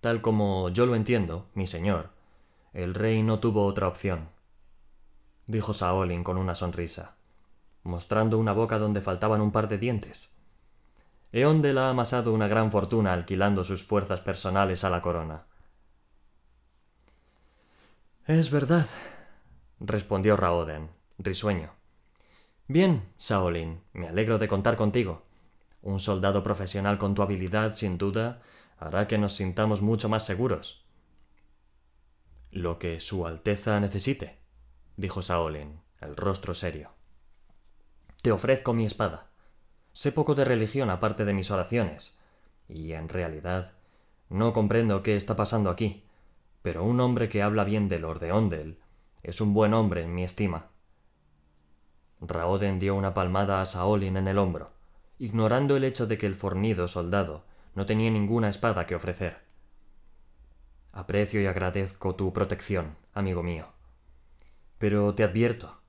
Tal 0.00 0.20
como 0.20 0.68
yo 0.68 0.84
lo 0.84 0.94
entiendo, 0.94 1.48
mi 1.54 1.66
señor, 1.66 2.10
el 2.74 2.94
rey 2.94 3.22
no 3.22 3.40
tuvo 3.40 3.64
otra 3.64 3.88
opción, 3.88 4.28
dijo 5.46 5.72
Saolin 5.72 6.22
con 6.22 6.36
una 6.36 6.54
sonrisa, 6.54 7.16
mostrando 7.82 8.38
una 8.38 8.52
boca 8.52 8.78
donde 8.78 9.00
faltaban 9.00 9.40
un 9.40 9.52
par 9.52 9.68
de 9.68 9.78
dientes. 9.78 10.36
Eondel 11.32 11.78
ha 11.78 11.88
amasado 11.88 12.32
una 12.32 12.48
gran 12.48 12.70
fortuna 12.70 13.12
alquilando 13.12 13.64
sus 13.64 13.84
fuerzas 13.84 14.20
personales 14.20 14.84
a 14.84 14.90
la 14.90 15.00
corona. 15.00 15.46
Es 18.26 18.50
verdad, 18.50 18.86
respondió 19.80 20.36
Raoden, 20.36 20.90
risueño. 21.18 21.73
Bien, 22.66 23.12
Saolin, 23.18 23.82
me 23.92 24.08
alegro 24.08 24.38
de 24.38 24.48
contar 24.48 24.78
contigo. 24.78 25.22
Un 25.82 26.00
soldado 26.00 26.42
profesional 26.42 26.96
con 26.96 27.14
tu 27.14 27.20
habilidad, 27.20 27.74
sin 27.74 27.98
duda, 27.98 28.40
hará 28.78 29.06
que 29.06 29.18
nos 29.18 29.34
sintamos 29.34 29.82
mucho 29.82 30.08
más 30.08 30.24
seguros. 30.24 30.82
Lo 32.50 32.78
que 32.78 33.00
Su 33.00 33.26
Alteza 33.26 33.78
necesite, 33.80 34.38
dijo 34.96 35.20
Saolin, 35.20 35.82
el 36.00 36.16
rostro 36.16 36.54
serio. 36.54 36.92
Te 38.22 38.32
ofrezco 38.32 38.72
mi 38.72 38.86
espada. 38.86 39.28
Sé 39.92 40.10
poco 40.10 40.34
de 40.34 40.46
religión 40.46 40.88
aparte 40.88 41.26
de 41.26 41.34
mis 41.34 41.50
oraciones, 41.50 42.18
y 42.66 42.92
en 42.92 43.10
realidad 43.10 43.72
no 44.30 44.54
comprendo 44.54 45.02
qué 45.02 45.16
está 45.16 45.36
pasando 45.36 45.68
aquí, 45.68 46.04
pero 46.62 46.82
un 46.82 46.98
hombre 47.00 47.28
que 47.28 47.42
habla 47.42 47.64
bien 47.64 47.88
de 47.90 47.98
Lord 47.98 48.20
de 48.20 48.32
Ondel 48.32 48.78
es 49.22 49.42
un 49.42 49.52
buen 49.52 49.74
hombre 49.74 50.02
en 50.02 50.14
mi 50.14 50.24
estima. 50.24 50.70
Raoden 52.20 52.78
dio 52.78 52.94
una 52.94 53.14
palmada 53.14 53.60
a 53.60 53.66
Saolin 53.66 54.16
en 54.16 54.28
el 54.28 54.38
hombro, 54.38 54.70
ignorando 55.18 55.76
el 55.76 55.84
hecho 55.84 56.06
de 56.06 56.18
que 56.18 56.26
el 56.26 56.34
fornido 56.34 56.88
soldado 56.88 57.44
no 57.74 57.86
tenía 57.86 58.10
ninguna 58.10 58.48
espada 58.48 58.86
que 58.86 58.94
ofrecer. 58.94 59.38
Aprecio 60.92 61.40
y 61.40 61.46
agradezco 61.46 62.14
tu 62.14 62.32
protección, 62.32 62.96
amigo 63.12 63.42
mío. 63.42 63.68
Pero 64.78 65.14
te 65.14 65.24
advierto, 65.24 65.80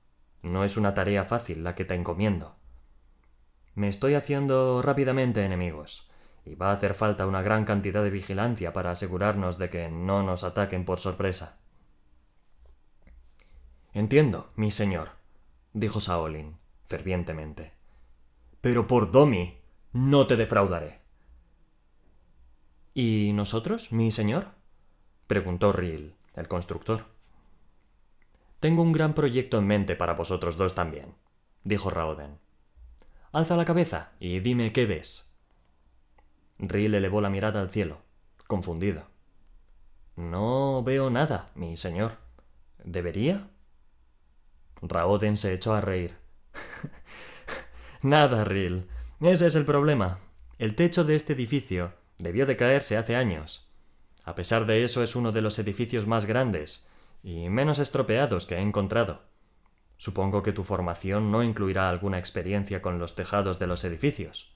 no 0.42 0.64
es 0.64 0.76
una 0.76 0.94
tarea 0.94 1.24
fácil 1.24 1.62
la 1.62 1.74
que 1.74 1.84
te 1.84 1.94
encomiendo. 1.94 2.56
Me 3.74 3.88
estoy 3.88 4.14
haciendo 4.14 4.82
rápidamente 4.82 5.44
enemigos, 5.44 6.10
y 6.44 6.54
va 6.54 6.70
a 6.70 6.74
hacer 6.74 6.94
falta 6.94 7.26
una 7.26 7.42
gran 7.42 7.64
cantidad 7.64 8.02
de 8.02 8.10
vigilancia 8.10 8.72
para 8.72 8.92
asegurarnos 8.92 9.58
de 9.58 9.68
que 9.68 9.88
no 9.88 10.22
nos 10.22 10.44
ataquen 10.44 10.84
por 10.84 10.98
sorpresa. 10.98 11.58
Entiendo, 13.92 14.50
mi 14.56 14.70
señor, 14.70 15.10
dijo 15.76 16.00
Saolin, 16.00 16.56
fervientemente. 16.86 17.74
Pero 18.62 18.86
por 18.86 19.12
Domi 19.12 19.58
no 19.92 20.26
te 20.26 20.36
defraudaré. 20.36 21.00
¿Y 22.94 23.32
nosotros, 23.34 23.92
mi 23.92 24.10
señor? 24.10 24.52
preguntó 25.26 25.72
Riel, 25.72 26.14
el 26.34 26.48
constructor. 26.48 27.04
Tengo 28.58 28.80
un 28.80 28.92
gran 28.92 29.12
proyecto 29.12 29.58
en 29.58 29.66
mente 29.66 29.96
para 29.96 30.14
vosotros 30.14 30.56
dos 30.56 30.74
también, 30.74 31.14
dijo 31.62 31.90
Raoden. 31.90 32.38
Alza 33.32 33.54
la 33.54 33.66
cabeza 33.66 34.12
y 34.18 34.40
dime 34.40 34.72
qué 34.72 34.86
ves. 34.86 35.36
Riel 36.58 36.94
elevó 36.94 37.20
la 37.20 37.28
mirada 37.28 37.60
al 37.60 37.68
cielo, 37.68 37.98
confundido. 38.46 39.08
No 40.16 40.82
veo 40.82 41.10
nada, 41.10 41.50
mi 41.54 41.76
señor. 41.76 42.12
¿Debería? 42.82 43.50
Raoden 44.82 45.36
se 45.36 45.54
echó 45.54 45.74
a 45.74 45.80
reír. 45.80 46.16
Nada, 48.02 48.44
Riel. 48.44 48.88
Ese 49.20 49.46
es 49.46 49.54
el 49.54 49.64
problema. 49.64 50.18
El 50.58 50.74
techo 50.74 51.04
de 51.04 51.16
este 51.16 51.32
edificio 51.32 51.92
Debió 52.18 52.46
de 52.46 52.56
caerse 52.56 52.96
hace 52.96 53.14
años. 53.14 53.68
A 54.24 54.34
pesar 54.34 54.66
de 54.66 54.82
eso 54.82 55.02
es 55.02 55.16
uno 55.16 55.32
de 55.32 55.42
los 55.42 55.58
edificios 55.58 56.06
más 56.06 56.26
grandes 56.26 56.88
y 57.22 57.48
menos 57.48 57.78
estropeados 57.78 58.46
que 58.46 58.56
he 58.56 58.60
encontrado. 58.60 59.22
Supongo 59.98 60.42
que 60.42 60.52
tu 60.52 60.64
formación 60.64 61.30
no 61.30 61.42
incluirá 61.42 61.88
alguna 61.88 62.18
experiencia 62.18 62.82
con 62.82 62.98
los 62.98 63.14
tejados 63.14 63.58
de 63.58 63.66
los 63.66 63.84
edificios. 63.84 64.54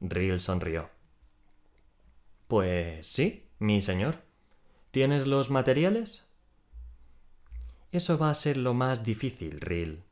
Riel 0.00 0.40
sonrió. 0.40 0.90
Pues 2.46 3.06
sí, 3.06 3.48
mi 3.58 3.80
señor. 3.80 4.22
¿Tienes 4.90 5.26
los 5.26 5.50
materiales? 5.50 6.27
Eso 7.90 8.18
va 8.18 8.30
a 8.30 8.34
ser 8.34 8.56
lo 8.58 8.74
más 8.74 9.02
difícil, 9.02 9.60
Riel. 9.60 10.04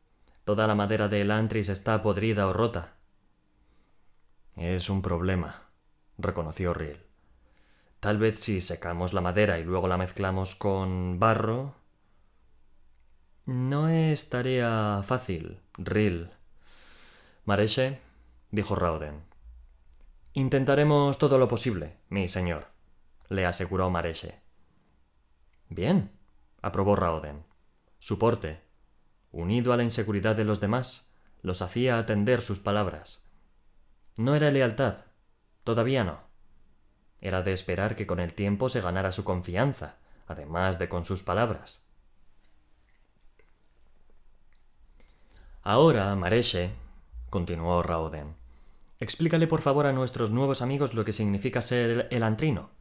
Toda 0.45 0.67
la 0.67 0.75
madera 0.75 1.09
de 1.09 1.21
Elantris 1.21 1.69
está 1.69 2.01
podrida 2.03 2.47
o 2.47 2.53
rota. 2.53 2.95
Es 4.57 4.89
un 4.89 5.03
problema, 5.03 5.69
reconoció 6.17 6.73
Riel. 6.73 7.05
Tal 8.01 8.19
vez 8.19 8.41
si 8.41 8.61
secamos 8.61 9.13
la 9.13 9.21
madera 9.21 9.59
y 9.59 9.65
luego 9.65 9.89
la 9.89 9.99
mezclamos 9.99 10.55
con 10.55 11.19
barro. 11.19 11.75
No 13.45 13.89
es 13.89 14.31
tarea 14.31 15.03
fácil, 15.05 15.61
Riel. 15.77 16.31
Mareche, 17.45 18.01
dijo 18.51 18.75
Rauden. 18.75 19.23
Intentaremos 20.33 21.19
todo 21.19 21.39
lo 21.39 21.49
posible, 21.49 21.97
mi 22.09 22.29
señor, 22.29 22.67
le 23.29 23.47
aseguró 23.47 23.91
Mareche. 23.91 24.41
Bien, 25.69 26.11
aprobó 26.63 26.97
Rauden. 26.97 27.46
Su 28.07 28.21
porte, 28.21 28.61
unido 29.33 29.73
a 29.73 29.77
la 29.77 29.83
inseguridad 29.83 30.37
de 30.37 30.45
los 30.45 30.61
demás, 30.61 31.11
los 31.43 31.61
hacía 31.61 31.99
atender 31.99 32.41
sus 32.41 32.61
palabras. 32.61 33.27
No 34.17 34.37
era 34.37 34.53
lealtad, 34.53 35.07
Todavía 35.65 36.05
no. 36.05 36.21
Era 37.21 37.43
de 37.43 37.53
esperar 37.53 37.97
que 37.97 38.07
con 38.07 38.21
el 38.21 38.33
tiempo 38.33 38.69
se 38.69 38.81
ganara 38.81 39.11
su 39.11 39.25
confianza, 39.25 39.97
además 40.29 40.79
de 40.79 40.89
con 40.89 41.05
sus 41.05 41.25
palabras. 41.25 41.85
Ahora, 45.63 46.15
Mareche, 46.15 46.71
continuó 47.29 47.83
Raoden, 47.83 48.37
explícale 49.01 49.49
por 49.49 49.63
favor 49.63 49.87
a 49.87 49.93
nuestros 49.93 50.31
nuevos 50.31 50.63
amigos 50.63 50.95
lo 50.95 51.05
que 51.05 51.11
significa 51.11 51.61
ser 51.61 52.07
el 52.13 52.23
antrino. 52.23 52.76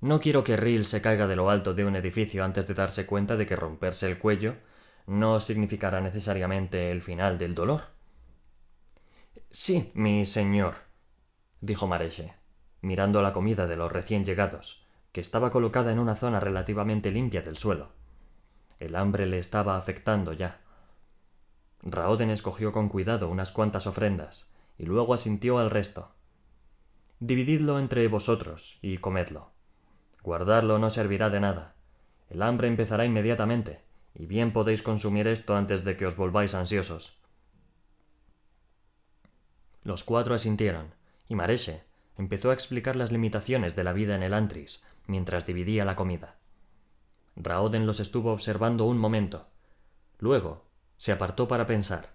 No 0.00 0.18
quiero 0.18 0.42
que 0.44 0.56
Ril 0.56 0.86
se 0.86 1.02
caiga 1.02 1.26
de 1.26 1.36
lo 1.36 1.50
alto 1.50 1.74
de 1.74 1.84
un 1.84 1.94
edificio 1.94 2.42
antes 2.42 2.66
de 2.66 2.74
darse 2.74 3.04
cuenta 3.04 3.36
de 3.36 3.44
que 3.44 3.56
romperse 3.56 4.08
el 4.08 4.18
cuello 4.18 4.54
no 5.06 5.40
significará 5.40 6.00
necesariamente 6.00 6.90
el 6.90 7.02
final 7.02 7.36
del 7.36 7.54
dolor. 7.54 7.82
Sí, 9.50 9.90
mi 9.94 10.24
señor, 10.24 10.76
dijo 11.60 11.86
Mareche, 11.86 12.34
mirando 12.80 13.20
la 13.20 13.32
comida 13.32 13.66
de 13.66 13.76
los 13.76 13.92
recién 13.92 14.24
llegados, 14.24 14.82
que 15.12 15.20
estaba 15.20 15.50
colocada 15.50 15.92
en 15.92 15.98
una 15.98 16.14
zona 16.14 16.40
relativamente 16.40 17.10
limpia 17.10 17.42
del 17.42 17.56
suelo. 17.56 17.90
El 18.78 18.96
hambre 18.96 19.26
le 19.26 19.38
estaba 19.38 19.76
afectando 19.76 20.32
ya. 20.32 20.60
Raoden 21.82 22.30
escogió 22.30 22.72
con 22.72 22.88
cuidado 22.88 23.28
unas 23.28 23.52
cuantas 23.52 23.86
ofrendas, 23.86 24.50
y 24.78 24.86
luego 24.86 25.12
asintió 25.12 25.58
al 25.58 25.70
resto. 25.70 26.14
Divididlo 27.18 27.78
entre 27.78 28.06
vosotros 28.08 28.78
y 28.80 28.98
comedlo. 28.98 29.50
Guardarlo 30.22 30.78
no 30.78 30.90
servirá 30.90 31.30
de 31.30 31.40
nada. 31.40 31.74
El 32.28 32.42
hambre 32.42 32.68
empezará 32.68 33.04
inmediatamente, 33.04 33.82
y 34.14 34.26
bien 34.26 34.52
podéis 34.52 34.82
consumir 34.82 35.26
esto 35.26 35.56
antes 35.56 35.84
de 35.84 35.96
que 35.96 36.06
os 36.06 36.16
volváis 36.16 36.54
ansiosos. 36.54 37.18
Los 39.82 40.04
cuatro 40.04 40.34
asintieron, 40.34 40.94
y 41.28 41.34
Mareche 41.34 41.84
empezó 42.18 42.50
a 42.50 42.54
explicar 42.54 42.96
las 42.96 43.12
limitaciones 43.12 43.74
de 43.74 43.84
la 43.84 43.92
vida 43.92 44.14
en 44.14 44.22
el 44.22 44.34
Antris 44.34 44.84
mientras 45.06 45.46
dividía 45.46 45.84
la 45.84 45.96
comida. 45.96 46.36
Raoden 47.36 47.86
los 47.86 48.00
estuvo 48.00 48.32
observando 48.32 48.84
un 48.84 48.98
momento. 48.98 49.48
Luego 50.18 50.66
se 50.96 51.12
apartó 51.12 51.48
para 51.48 51.66
pensar. 51.66 52.10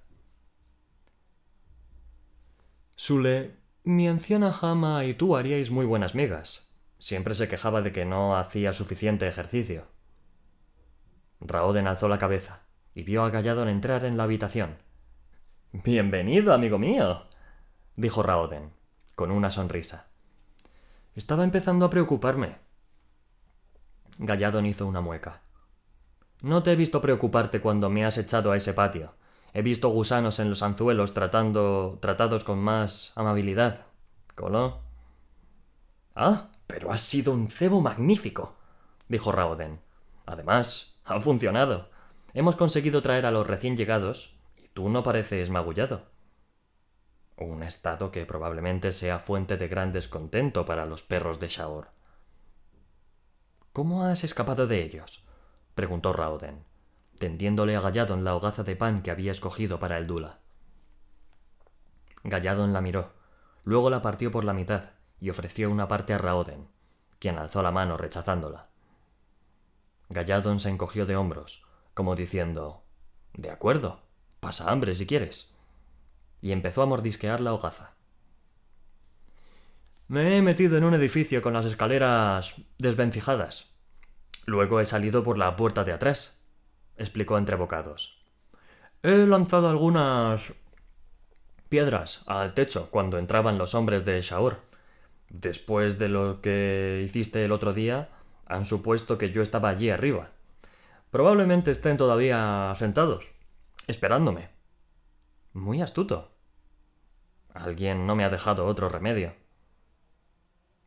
Sule 2.96 3.56
Mi 3.84 4.08
anciana 4.08 4.54
Jama 4.54 5.06
y 5.06 5.16
tú 5.16 5.36
haríais 5.36 5.72
muy 5.72 5.86
buenas 5.86 6.16
migas. 6.16 6.70
Siempre 7.06 7.36
se 7.36 7.48
quejaba 7.48 7.84
de 7.84 7.92
que 7.92 8.04
no 8.04 8.36
hacía 8.36 8.74
suficiente 8.74 9.28
ejercicio. 9.28 9.86
Raoden 11.40 11.86
alzó 11.86 12.08
la 12.08 12.18
cabeza 12.18 12.64
y 12.96 13.04
vio 13.04 13.24
a 13.24 13.30
Galladon 13.30 13.70
entrar 13.70 14.06
en 14.06 14.18
la 14.18 14.24
habitación. 14.24 14.80
Bienvenido, 15.72 16.52
amigo 16.52 16.80
mío, 16.80 17.28
dijo 17.96 18.24
Raoden, 18.24 18.72
con 19.14 19.30
una 19.30 19.52
sonrisa. 19.52 20.08
Estaba 21.14 21.44
empezando 21.44 21.86
a 21.86 21.92
preocuparme. 21.92 22.58
Galladon 24.18 24.66
hizo 24.66 24.88
una 24.88 25.02
mueca. 25.02 25.44
No 26.42 26.64
te 26.64 26.72
he 26.72 26.76
visto 26.76 27.02
preocuparte 27.02 27.62
cuando 27.62 27.92
me 27.92 28.04
has 28.04 28.18
echado 28.18 28.52
a 28.52 28.58
ese 28.58 28.74
patio. 28.74 29.14
He 29.54 29.62
visto 29.62 29.90
gusanos 29.90 30.40
en 30.40 30.50
los 30.50 30.64
anzuelos 30.64 31.14
tratando, 31.14 32.00
tratados 32.02 32.44
con 32.44 32.58
más 32.58 33.12
amabilidad. 33.16 33.86
¿Colo? 34.34 34.80
Ah, 36.16 36.50
pero 36.68 36.92
has 36.92 37.02
sido 37.02 37.32
un 37.34 37.48
cebo 37.48 37.82
magnífico, 37.82 38.56
dijo 39.08 39.32
Raoden. 39.32 39.82
Además, 40.26 40.98
ha 41.04 41.20
funcionado. 41.20 41.90
Hemos 42.34 42.56
conseguido 42.56 43.02
traer 43.02 43.26
a 43.26 43.32
los 43.32 43.48
recién 43.48 43.78
llegados 43.78 44.36
y 44.58 44.68
tú 44.70 44.90
no 44.90 45.04
pareces 45.04 45.50
magullado. 45.50 46.10
Un 47.38 47.64
estado 47.64 48.12
que 48.12 48.26
probablemente 48.26 48.92
sea 48.92 49.20
fuente 49.20 49.58
de 49.58 49.68
gran 49.68 49.92
descontento 49.92 50.66
para 50.66 50.86
los 50.86 51.04
perros 51.04 51.40
de 51.40 51.48
Shaor. 51.48 51.90
¿Cómo 53.74 54.06
has 54.06 54.24
escapado 54.24 54.68
de 54.68 54.82
ellos? 54.84 55.24
preguntó 55.76 56.14
Raoden 56.14 56.66
tendiéndole 57.18 57.76
a 57.76 57.82
Galladon 57.82 58.24
la 58.24 58.36
hogaza 58.36 58.64
de 58.64 58.76
pan 58.76 59.02
que 59.02 59.12
había 59.12 59.32
escogido 59.32 59.80
para 59.80 59.98
el 59.98 60.08
Dula. 60.08 60.40
Galladon 62.24 62.74
la 62.74 62.82
miró, 62.82 63.14
luego 63.64 63.90
la 63.90 64.02
partió 64.02 64.32
por 64.32 64.44
la 64.44 64.54
mitad 64.54 64.92
y 65.20 65.30
ofreció 65.30 65.70
una 65.70 65.88
parte 65.88 66.14
a 66.14 66.18
Raoden, 66.18 66.68
quien 67.20 67.38
alzó 67.38 67.62
la 67.62 67.72
mano 67.72 67.98
rechazándola. 67.98 68.70
Galladon 70.10 70.60
se 70.60 70.70
encogió 70.70 71.06
de 71.06 71.16
hombros, 71.16 71.66
como 71.94 72.16
diciendo 72.16 72.84
De 73.34 73.50
acuerdo, 73.50 74.02
pasa 74.40 74.72
hambre 74.72 74.96
si 74.96 75.08
quieres. 75.08 75.56
Y 76.42 76.52
empezó 76.52 76.84
a 76.84 76.86
mordisquear 76.86 77.40
la 77.42 77.54
hogaza. 77.54 77.94
Me 80.08 80.38
he 80.38 80.42
metido 80.42 80.78
en 80.78 80.84
un 80.84 80.94
edificio 80.94 81.42
con 81.42 81.54
las 81.54 81.66
escaleras 81.66 82.54
desvencijadas. 82.78 83.72
Luego 84.46 84.80
he 84.80 84.86
salido 84.86 85.24
por 85.24 85.40
la 85.40 85.56
puerta 85.56 85.84
de 85.84 85.94
atrás 85.94 86.46
explicó 86.98 87.38
entre 87.38 87.56
bocados. 87.56 88.18
He 89.04 89.26
lanzado 89.26 89.70
algunas 89.70 90.54
piedras 91.70 92.24
al 92.28 92.54
techo 92.54 92.90
cuando 92.90 93.18
entraban 93.18 93.58
los 93.58 93.76
hombres 93.76 94.06
de 94.06 94.22
Shaur. 94.22 94.62
Después 95.30 96.00
de 96.00 96.10
lo 96.10 96.42
que 96.42 97.02
hiciste 97.04 97.44
el 97.44 97.52
otro 97.52 97.74
día, 97.74 98.10
han 98.46 98.66
supuesto 98.66 99.18
que 99.18 99.32
yo 99.32 99.42
estaba 99.42 99.70
allí 99.70 99.90
arriba. 99.90 100.32
Probablemente 101.12 101.72
estén 101.72 101.98
todavía 101.98 102.74
sentados, 102.78 103.32
esperándome. 103.88 104.50
Muy 105.54 105.82
astuto. 105.82 106.32
Alguien 107.54 108.06
no 108.06 108.16
me 108.16 108.26
ha 108.26 108.30
dejado 108.30 108.66
otro 108.66 108.90
remedio. 108.90 109.34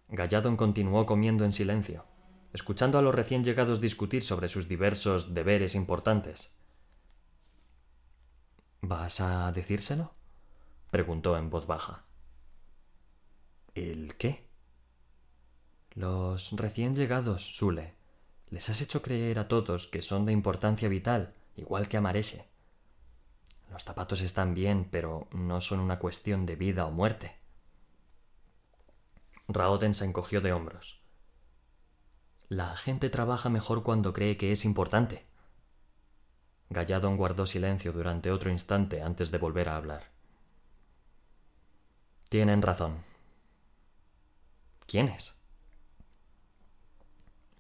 Galladon 0.08 0.56
continuó 0.56 1.06
comiendo 1.06 1.44
en 1.44 1.52
silencio 1.52 2.04
escuchando 2.52 2.98
a 2.98 3.02
los 3.02 3.14
recién 3.14 3.44
llegados 3.44 3.80
discutir 3.80 4.22
sobre 4.22 4.48
sus 4.48 4.68
diversos 4.68 5.34
deberes 5.34 5.74
importantes. 5.74 6.58
¿Vas 8.80 9.20
a 9.20 9.52
decírselo? 9.52 10.14
preguntó 10.90 11.36
en 11.36 11.50
voz 11.50 11.66
baja. 11.66 12.07
¿El 13.78 14.16
qué? 14.16 14.44
Los 15.94 16.50
recién 16.50 16.96
llegados, 16.96 17.56
Sule. 17.56 17.94
Les 18.48 18.68
has 18.68 18.80
hecho 18.80 19.02
creer 19.02 19.38
a 19.38 19.46
todos 19.46 19.86
que 19.86 20.02
son 20.02 20.26
de 20.26 20.32
importancia 20.32 20.88
vital, 20.88 21.32
igual 21.54 21.86
que 21.86 21.96
a 21.96 22.00
Mareche. 22.00 22.44
Los 23.70 23.84
zapatos 23.84 24.20
están 24.20 24.52
bien, 24.52 24.88
pero 24.90 25.28
no 25.30 25.60
son 25.60 25.78
una 25.78 26.00
cuestión 26.00 26.44
de 26.44 26.56
vida 26.56 26.86
o 26.86 26.90
muerte. 26.90 27.36
Raoden 29.46 29.94
se 29.94 30.06
encogió 30.06 30.40
de 30.40 30.52
hombros. 30.52 31.00
La 32.48 32.74
gente 32.74 33.10
trabaja 33.10 33.48
mejor 33.48 33.84
cuando 33.84 34.12
cree 34.12 34.36
que 34.36 34.50
es 34.50 34.64
importante. 34.64 35.24
Galladon 36.70 37.16
guardó 37.16 37.46
silencio 37.46 37.92
durante 37.92 38.32
otro 38.32 38.50
instante 38.50 39.02
antes 39.02 39.30
de 39.30 39.38
volver 39.38 39.68
a 39.68 39.76
hablar. 39.76 40.10
Tienen 42.28 42.60
razón. 42.60 43.07
¿Quiénes? 44.88 45.38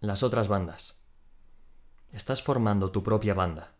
Las 0.00 0.22
otras 0.22 0.48
bandas. 0.48 1.04
Estás 2.10 2.42
formando 2.42 2.90
tu 2.90 3.02
propia 3.02 3.34
banda. 3.34 3.74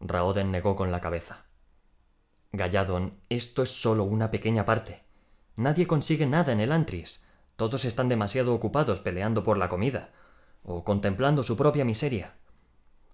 Raoden 0.00 0.50
negó 0.50 0.74
con 0.74 0.90
la 0.90 1.00
cabeza. 1.00 1.46
Galladon, 2.50 3.20
esto 3.28 3.62
es 3.62 3.70
solo 3.70 4.02
una 4.02 4.32
pequeña 4.32 4.64
parte. 4.64 5.04
Nadie 5.54 5.86
consigue 5.86 6.26
nada 6.26 6.50
en 6.50 6.58
el 6.58 6.72
Antris. 6.72 7.24
Todos 7.54 7.84
están 7.84 8.08
demasiado 8.08 8.52
ocupados 8.52 8.98
peleando 8.98 9.44
por 9.44 9.56
la 9.56 9.68
comida, 9.68 10.10
o 10.64 10.82
contemplando 10.82 11.44
su 11.44 11.56
propia 11.56 11.84
miseria. 11.84 12.34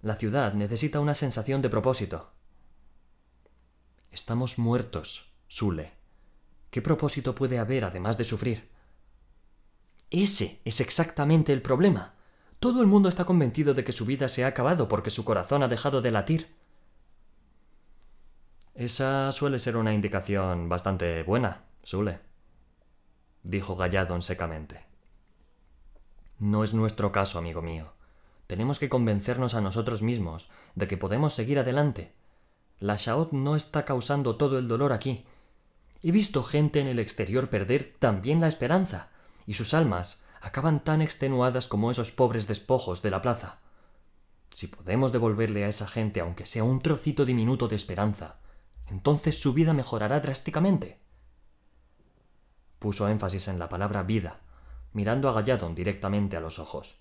La 0.00 0.16
ciudad 0.16 0.54
necesita 0.54 1.00
una 1.00 1.12
sensación 1.12 1.60
de 1.60 1.68
propósito. 1.68 2.32
Estamos 4.10 4.58
muertos, 4.58 5.30
Sule. 5.46 5.92
¿Qué 6.70 6.80
propósito 6.80 7.34
puede 7.34 7.58
haber 7.58 7.84
además 7.84 8.16
de 8.16 8.24
sufrir? 8.24 8.73
Ese 10.14 10.60
es 10.64 10.80
exactamente 10.80 11.52
el 11.52 11.60
problema. 11.60 12.14
Todo 12.60 12.80
el 12.80 12.86
mundo 12.86 13.08
está 13.08 13.24
convencido 13.24 13.74
de 13.74 13.82
que 13.82 13.92
su 13.92 14.06
vida 14.06 14.28
se 14.28 14.44
ha 14.44 14.48
acabado 14.48 14.86
porque 14.86 15.10
su 15.10 15.24
corazón 15.24 15.62
ha 15.62 15.68
dejado 15.68 16.02
de 16.02 16.12
latir. 16.12 16.54
Esa 18.74 19.32
suele 19.32 19.58
ser 19.58 19.76
una 19.76 19.92
indicación 19.92 20.68
bastante 20.68 21.22
buena, 21.24 21.64
Sule 21.82 22.20
dijo 23.44 23.76
Galladon 23.76 24.22
secamente. 24.22 24.86
No 26.38 26.64
es 26.64 26.74
nuestro 26.74 27.12
caso, 27.12 27.38
amigo 27.38 27.62
mío. 27.62 27.92
Tenemos 28.46 28.78
que 28.78 28.88
convencernos 28.88 29.54
a 29.54 29.60
nosotros 29.60 30.02
mismos 30.02 30.50
de 30.74 30.88
que 30.88 30.96
podemos 30.96 31.32
seguir 31.32 31.58
adelante. 31.58 32.14
La 32.80 32.96
Shaot 32.96 33.32
no 33.32 33.54
está 33.54 33.84
causando 33.84 34.36
todo 34.36 34.58
el 34.58 34.66
dolor 34.66 34.92
aquí. 34.92 35.26
He 36.02 36.10
visto 36.10 36.42
gente 36.42 36.80
en 36.80 36.86
el 36.86 36.98
exterior 36.98 37.48
perder 37.48 37.94
también 37.98 38.40
la 38.40 38.48
esperanza, 38.48 39.10
y 39.46 39.54
sus 39.54 39.74
almas 39.74 40.24
acaban 40.40 40.82
tan 40.82 41.02
extenuadas 41.02 41.66
como 41.66 41.90
esos 41.90 42.12
pobres 42.12 42.46
despojos 42.46 43.02
de 43.02 43.10
la 43.10 43.22
plaza. 43.22 43.60
Si 44.52 44.68
podemos 44.68 45.12
devolverle 45.12 45.64
a 45.64 45.68
esa 45.68 45.88
gente 45.88 46.20
aunque 46.20 46.46
sea 46.46 46.64
un 46.64 46.80
trocito 46.80 47.24
diminuto 47.24 47.68
de 47.68 47.76
esperanza, 47.76 48.36
entonces 48.86 49.40
su 49.40 49.52
vida 49.54 49.72
mejorará 49.72 50.20
drásticamente 50.20 51.04
puso 52.84 53.08
énfasis 53.08 53.48
en 53.48 53.58
la 53.58 53.70
palabra 53.70 54.02
vida, 54.02 54.40
mirando 54.92 55.30
a 55.30 55.32
Galladon 55.32 55.74
directamente 55.74 56.36
a 56.36 56.40
los 56.40 56.58
ojos. 56.58 56.98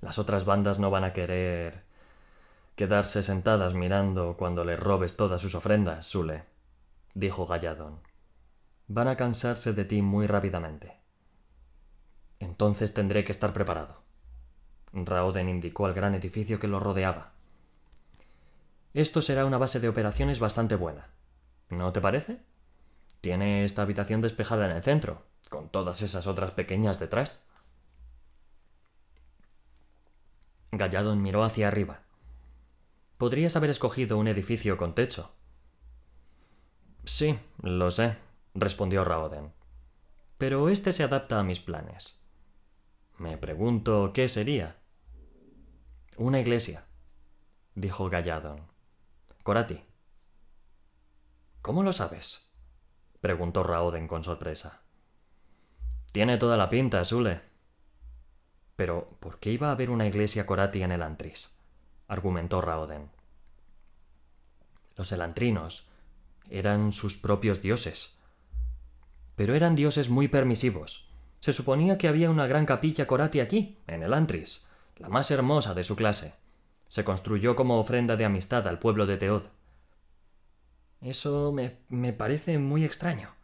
Las 0.00 0.18
otras 0.18 0.46
bandas 0.46 0.78
no 0.78 0.90
van 0.90 1.04
a 1.04 1.12
querer 1.12 1.84
quedarse 2.74 3.22
sentadas 3.22 3.74
mirando 3.74 4.38
cuando 4.38 4.64
le 4.64 4.76
robes 4.76 5.18
todas 5.18 5.42
sus 5.42 5.54
ofrendas, 5.54 6.06
Sule, 6.06 6.46
dijo 7.12 7.46
Galladon. 7.46 8.00
Van 8.86 9.08
a 9.08 9.16
cansarse 9.16 9.72
de 9.72 9.84
ti 9.84 10.02
muy 10.02 10.26
rápidamente. 10.26 11.00
Entonces 12.38 12.92
tendré 12.92 13.24
que 13.24 13.32
estar 13.32 13.52
preparado. 13.52 14.02
Raoden 14.92 15.48
indicó 15.48 15.86
al 15.86 15.94
gran 15.94 16.14
edificio 16.14 16.60
que 16.60 16.68
lo 16.68 16.80
rodeaba. 16.80 17.32
Esto 18.92 19.22
será 19.22 19.46
una 19.46 19.58
base 19.58 19.80
de 19.80 19.88
operaciones 19.88 20.38
bastante 20.38 20.76
buena. 20.76 21.10
¿No 21.70 21.92
te 21.92 22.00
parece? 22.00 22.42
Tiene 23.20 23.64
esta 23.64 23.82
habitación 23.82 24.20
despejada 24.20 24.66
en 24.66 24.76
el 24.76 24.82
centro, 24.82 25.24
con 25.48 25.70
todas 25.70 26.02
esas 26.02 26.26
otras 26.26 26.52
pequeñas 26.52 27.00
detrás. 27.00 27.44
Galladon 30.70 31.22
miró 31.22 31.42
hacia 31.42 31.68
arriba. 31.68 32.02
Podrías 33.16 33.56
haber 33.56 33.70
escogido 33.70 34.18
un 34.18 34.28
edificio 34.28 34.76
con 34.76 34.94
techo. 34.94 35.32
Sí, 37.04 37.38
lo 37.62 37.90
sé, 37.90 38.16
respondió 38.54 39.04
Raoden. 39.04 39.52
Pero 40.38 40.68
este 40.68 40.92
se 40.92 41.04
adapta 41.04 41.38
a 41.38 41.44
mis 41.44 41.60
planes. 41.60 42.18
Me 43.18 43.36
pregunto 43.38 44.12
qué 44.12 44.28
sería. 44.28 44.78
Una 46.16 46.40
iglesia, 46.40 46.86
dijo 47.74 48.08
Galladon. 48.08 48.68
Corati. 49.42 49.84
¿Cómo 51.62 51.82
lo 51.82 51.92
sabes? 51.92 52.50
preguntó 53.20 53.62
Raoden 53.62 54.06
con 54.06 54.22
sorpresa. 54.22 54.82
Tiene 56.12 56.36
toda 56.36 56.56
la 56.56 56.68
pinta, 56.68 57.04
Sule. 57.04 57.40
Pero, 58.76 59.16
¿por 59.20 59.38
qué 59.38 59.50
iba 59.50 59.68
a 59.68 59.72
haber 59.72 59.90
una 59.90 60.06
iglesia 60.06 60.46
corati 60.46 60.82
en 60.82 60.92
el 60.92 61.02
Antris? 61.02 61.56
argumentó 62.06 62.60
Raoden. 62.60 63.10
Los 64.96 65.10
elantrinos 65.12 65.88
eran 66.50 66.92
sus 66.92 67.16
propios 67.16 67.62
dioses. 67.62 68.18
Pero 69.36 69.54
eran 69.54 69.74
dioses 69.74 70.08
muy 70.08 70.28
permisivos. 70.28 71.08
Se 71.40 71.52
suponía 71.52 71.98
que 71.98 72.08
había 72.08 72.30
una 72.30 72.46
gran 72.46 72.66
capilla 72.66 73.06
corati 73.06 73.40
aquí, 73.40 73.78
en 73.86 74.02
el 74.02 74.14
Antris, 74.14 74.66
la 74.96 75.08
más 75.08 75.30
hermosa 75.30 75.74
de 75.74 75.84
su 75.84 75.96
clase. 75.96 76.34
Se 76.88 77.04
construyó 77.04 77.56
como 77.56 77.78
ofrenda 77.78 78.16
de 78.16 78.24
amistad 78.24 78.66
al 78.68 78.78
pueblo 78.78 79.06
de 79.06 79.16
Teod. 79.16 79.42
Eso 81.00 81.52
me, 81.52 81.78
me 81.88 82.12
parece 82.12 82.58
muy 82.58 82.84
extraño, 82.84 83.34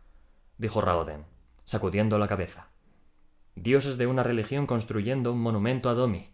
dijo 0.57 0.81
Raoden, 0.81 1.27
sacudiendo 1.65 2.19
la 2.19 2.29
cabeza. 2.29 2.69
Dioses 3.55 3.99
de 3.99 4.07
una 4.07 4.23
religión 4.23 4.67
construyendo 4.67 5.33
un 5.33 5.41
monumento 5.41 5.91
a 5.91 5.95
Domi. 5.95 6.31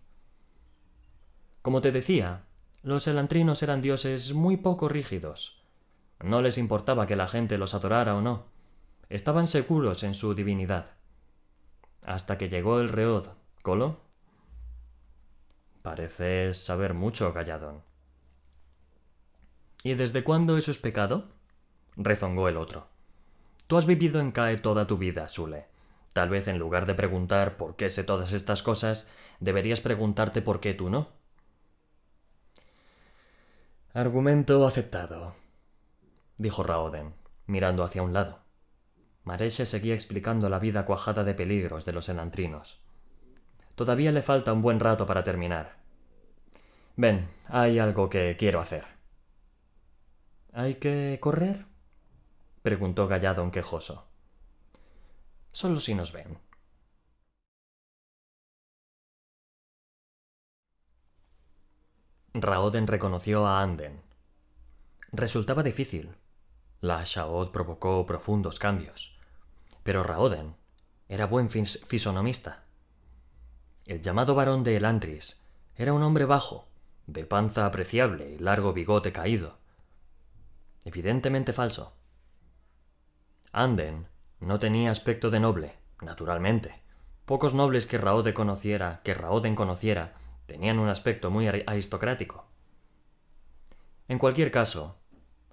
Como 1.62 1.80
te 1.80 1.90
decía, 1.90 2.44
los 2.84 3.08
elantrinos 3.08 3.64
eran 3.64 3.82
dioses 3.82 4.32
muy 4.32 4.56
poco 4.56 4.88
rígidos. 4.88 5.60
No 6.22 6.40
les 6.42 6.58
importaba 6.58 7.06
que 7.06 7.16
la 7.16 7.26
gente 7.26 7.58
los 7.58 7.74
adorara 7.74 8.14
o 8.14 8.20
no. 8.20 8.44
Estaban 9.08 9.46
seguros 9.46 10.02
en 10.02 10.14
su 10.14 10.34
divinidad. 10.34 10.96
Hasta 12.02 12.38
que 12.38 12.48
llegó 12.48 12.80
el 12.80 12.88
Reod. 12.88 13.28
¿Colo? 13.62 14.00
Pareces 15.82 16.58
saber 16.58 16.94
mucho, 16.94 17.32
Galladón. 17.32 17.82
¿Y 19.82 19.94
desde 19.94 20.24
cuándo 20.24 20.56
eso 20.58 20.70
es 20.70 20.78
pecado? 20.78 21.28
rezongó 21.96 22.48
el 22.48 22.56
otro. 22.56 22.88
Tú 23.66 23.76
has 23.76 23.86
vivido 23.86 24.20
en 24.20 24.32
Cae 24.32 24.56
toda 24.58 24.86
tu 24.86 24.98
vida, 24.98 25.28
Sule. 25.28 25.66
Tal 26.12 26.28
vez 26.28 26.48
en 26.48 26.58
lugar 26.58 26.86
de 26.86 26.94
preguntar 26.94 27.56
por 27.56 27.76
qué 27.76 27.90
sé 27.90 28.02
todas 28.02 28.32
estas 28.32 28.62
cosas, 28.62 29.10
deberías 29.38 29.80
preguntarte 29.80 30.42
por 30.42 30.60
qué 30.60 30.74
tú 30.74 30.90
no. 30.90 31.10
Argumento 33.92 34.66
aceptado, 34.66 35.34
dijo 36.36 36.62
Raoden, 36.62 37.14
mirando 37.46 37.82
hacia 37.82 38.02
un 38.02 38.12
lado. 38.12 38.45
Mareche 39.26 39.66
seguía 39.66 39.94
explicando 39.94 40.48
la 40.48 40.60
vida 40.60 40.84
cuajada 40.84 41.24
de 41.24 41.34
peligros 41.34 41.84
de 41.84 41.92
los 41.92 42.08
enantrinos. 42.08 42.78
Todavía 43.74 44.12
le 44.12 44.22
falta 44.22 44.52
un 44.52 44.62
buen 44.62 44.78
rato 44.78 45.04
para 45.04 45.24
terminar. 45.24 45.78
Ven, 46.94 47.28
hay 47.46 47.80
algo 47.80 48.08
que 48.08 48.36
quiero 48.38 48.60
hacer. 48.60 48.86
¿Hay 50.52 50.76
que 50.76 51.18
correr? 51.20 51.66
preguntó 52.62 53.08
Galladon 53.08 53.50
quejoso. 53.50 54.06
Solo 55.50 55.80
si 55.80 55.96
nos 55.96 56.12
ven. 56.12 56.38
Raoden 62.32 62.86
reconoció 62.86 63.44
a 63.44 63.60
Anden. 63.60 64.02
Resultaba 65.10 65.64
difícil. 65.64 66.14
La 66.80 67.02
Shaod 67.04 67.50
provocó 67.50 68.06
profundos 68.06 68.60
cambios. 68.60 69.15
Pero 69.86 70.02
Raoden 70.02 70.56
era 71.08 71.26
buen 71.26 71.48
fisonomista. 71.48 72.64
El 73.84 74.02
llamado 74.02 74.34
varón 74.34 74.64
de 74.64 74.76
Elantris 74.76 75.46
era 75.76 75.92
un 75.92 76.02
hombre 76.02 76.24
bajo, 76.24 76.66
de 77.06 77.24
panza 77.24 77.66
apreciable 77.66 78.32
y 78.32 78.38
largo 78.40 78.72
bigote 78.72 79.12
caído. 79.12 79.58
Evidentemente 80.84 81.52
falso. 81.52 81.94
Anden 83.52 84.08
no 84.40 84.58
tenía 84.58 84.90
aspecto 84.90 85.30
de 85.30 85.38
noble, 85.38 85.76
naturalmente. 86.02 86.82
Pocos 87.24 87.54
nobles 87.54 87.86
que 87.86 87.98
Raoden 87.98 88.34
conociera, 88.34 89.02
que 89.04 89.14
Raoden 89.14 89.54
conociera, 89.54 90.14
tenían 90.46 90.80
un 90.80 90.88
aspecto 90.88 91.30
muy 91.30 91.46
aristocrático. 91.46 92.48
En 94.08 94.18
cualquier 94.18 94.50
caso, 94.50 94.98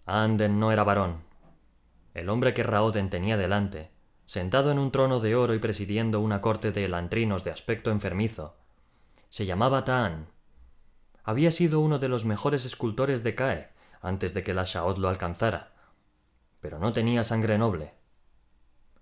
Anden 0.07 0.59
no 0.59 0.71
era 0.71 0.83
varón. 0.83 1.21
El 2.15 2.29
hombre 2.29 2.55
que 2.55 2.63
Raoden 2.63 3.11
tenía 3.11 3.37
delante, 3.37 3.93
sentado 4.25 4.71
en 4.71 4.79
un 4.79 4.91
trono 4.91 5.19
de 5.19 5.35
oro 5.35 5.53
y 5.53 5.59
presidiendo 5.59 6.19
una 6.19 6.41
corte 6.41 6.71
de 6.71 6.85
elantrinos 6.85 7.43
de 7.43 7.51
aspecto 7.51 7.91
enfermizo, 7.91 8.55
se 9.29 9.45
llamaba 9.45 9.83
Taan. 9.83 10.27
Había 11.23 11.51
sido 11.51 11.79
uno 11.79 11.99
de 11.99 12.09
los 12.09 12.25
mejores 12.25 12.65
escultores 12.65 13.23
de 13.23 13.35
Cae 13.35 13.69
antes 14.01 14.33
de 14.33 14.43
que 14.43 14.53
la 14.53 14.63
Shaot 14.63 14.97
lo 14.97 15.09
alcanzara, 15.09 15.73
pero 16.59 16.79
no 16.79 16.93
tenía 16.93 17.23
sangre 17.23 17.57
noble. 17.57 17.93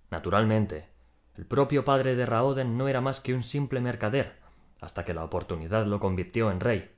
Naturalmente, 0.10 0.90
el 1.36 1.46
propio 1.46 1.86
padre 1.86 2.16
de 2.16 2.26
Raoden 2.26 2.78
no 2.78 2.88
era 2.88 3.02
más 3.02 3.20
que 3.20 3.34
un 3.34 3.44
simple 3.44 3.82
mercader, 3.82 4.40
hasta 4.82 5.04
que 5.04 5.14
la 5.14 5.24
oportunidad 5.24 5.86
lo 5.86 6.00
convirtió 6.00 6.52
en 6.52 6.60
rey. 6.60 6.92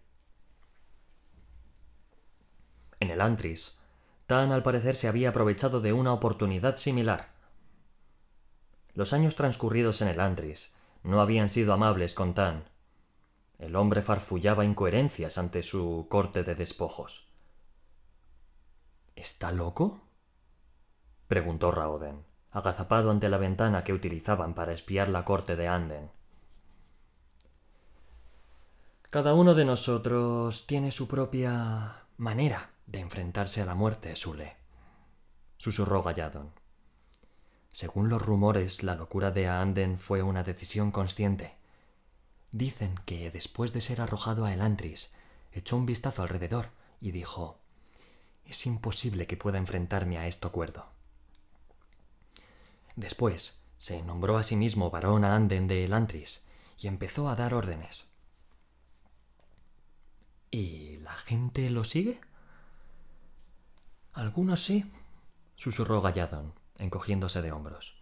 En 3.00 3.10
el 3.10 3.22
Antris, 3.22 3.84
Tan 4.26 4.52
al 4.52 4.64
parecer 4.64 4.96
se 4.96 5.08
había 5.08 5.30
aprovechado 5.30 5.82
de 5.82 5.94
una 5.94 6.14
oportunidad 6.14 6.78
similar. 6.78 7.33
Los 8.94 9.14
años 9.14 9.36
transcurridos 9.36 10.02
en 10.02 10.08
el 10.08 10.20
Antris 10.20 10.74
no 11.04 11.22
habían 11.22 11.50
sido 11.50 11.74
amables 11.74 12.14
con 12.14 12.34
Tan. 12.34 12.66
El 13.58 13.76
hombre 13.76 14.02
farfullaba 14.02 14.66
incoherencias 14.66 15.38
ante 15.38 15.64
su 15.64 16.08
corte 16.10 16.44
de 16.44 16.56
despojos. 16.56 17.28
¿Está 19.16 19.52
loco? 19.52 20.02
preguntó 21.28 21.72
Raoden, 21.72 22.24
agazapado 22.52 23.10
ante 23.10 23.30
la 23.30 23.38
ventana 23.38 23.84
que 23.84 23.94
utilizaban 23.94 24.54
para 24.54 24.74
espiar 24.74 25.10
la 25.10 25.26
corte 25.26 25.56
de 25.56 25.68
Anden. 25.68 26.12
Cada 29.10 29.34
uno 29.34 29.54
de 29.56 29.66
nosotros 29.66 30.66
tiene 30.68 30.92
su 30.92 31.08
propia 31.08 32.06
manera 32.18 32.72
de 32.86 33.00
enfrentarse 33.00 33.62
a 33.62 33.66
la 33.66 33.76
muerte, 33.76 34.16
Sule, 34.16 34.56
susurró 35.58 36.04
Galladon. 36.04 36.62
Según 37.74 38.08
los 38.08 38.22
rumores, 38.22 38.84
la 38.84 38.94
locura 38.94 39.32
de 39.32 39.48
Anden 39.48 39.98
fue 39.98 40.22
una 40.22 40.44
decisión 40.44 40.92
consciente. 40.92 41.56
Dicen 42.52 42.94
que 43.04 43.32
después 43.32 43.74
de 43.74 43.82
ser 43.82 44.00
arrojado 44.00 44.46
a 44.46 44.54
Elantris, 44.54 45.12
echó 45.52 45.76
un 45.76 45.88
vistazo 45.88 46.22
alrededor 46.22 46.70
y 47.02 47.10
dijo 47.10 47.58
Es 48.46 48.68
imposible 48.68 49.26
que 49.26 49.38
pueda 49.38 49.58
enfrentarme 49.58 50.20
a 50.20 50.28
esto 50.28 50.52
cuerdo. 50.52 50.86
Después 52.96 53.64
se 53.80 54.04
nombró 54.04 54.38
a 54.38 54.44
sí 54.44 54.56
mismo 54.56 54.92
varón 54.92 55.26
a 55.26 55.36
Anden 55.36 55.68
de 55.68 55.84
Elantris 55.86 56.44
y 56.78 56.86
empezó 56.86 57.28
a 57.28 57.36
dar 57.36 57.56
órdenes. 57.56 58.08
¿Y 60.52 60.98
la 60.98 61.14
gente 61.14 61.72
lo 61.72 61.84
sigue? 61.86 62.22
Algunos 64.14 64.64
sí, 64.64 64.92
susurró 65.56 66.02
Galladon, 66.02 66.54
encogiéndose 66.80 67.42
de 67.42 67.52
hombros. 67.52 67.96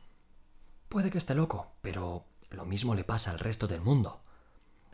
Puede 0.90 1.10
que 1.10 1.18
esté 1.18 1.36
loco, 1.36 1.72
pero 1.82 2.26
lo 2.50 2.66
mismo 2.66 2.96
le 2.96 3.04
pasa 3.04 3.32
al 3.32 3.40
resto 3.40 3.68
del 3.68 3.82
mundo, 3.82 4.22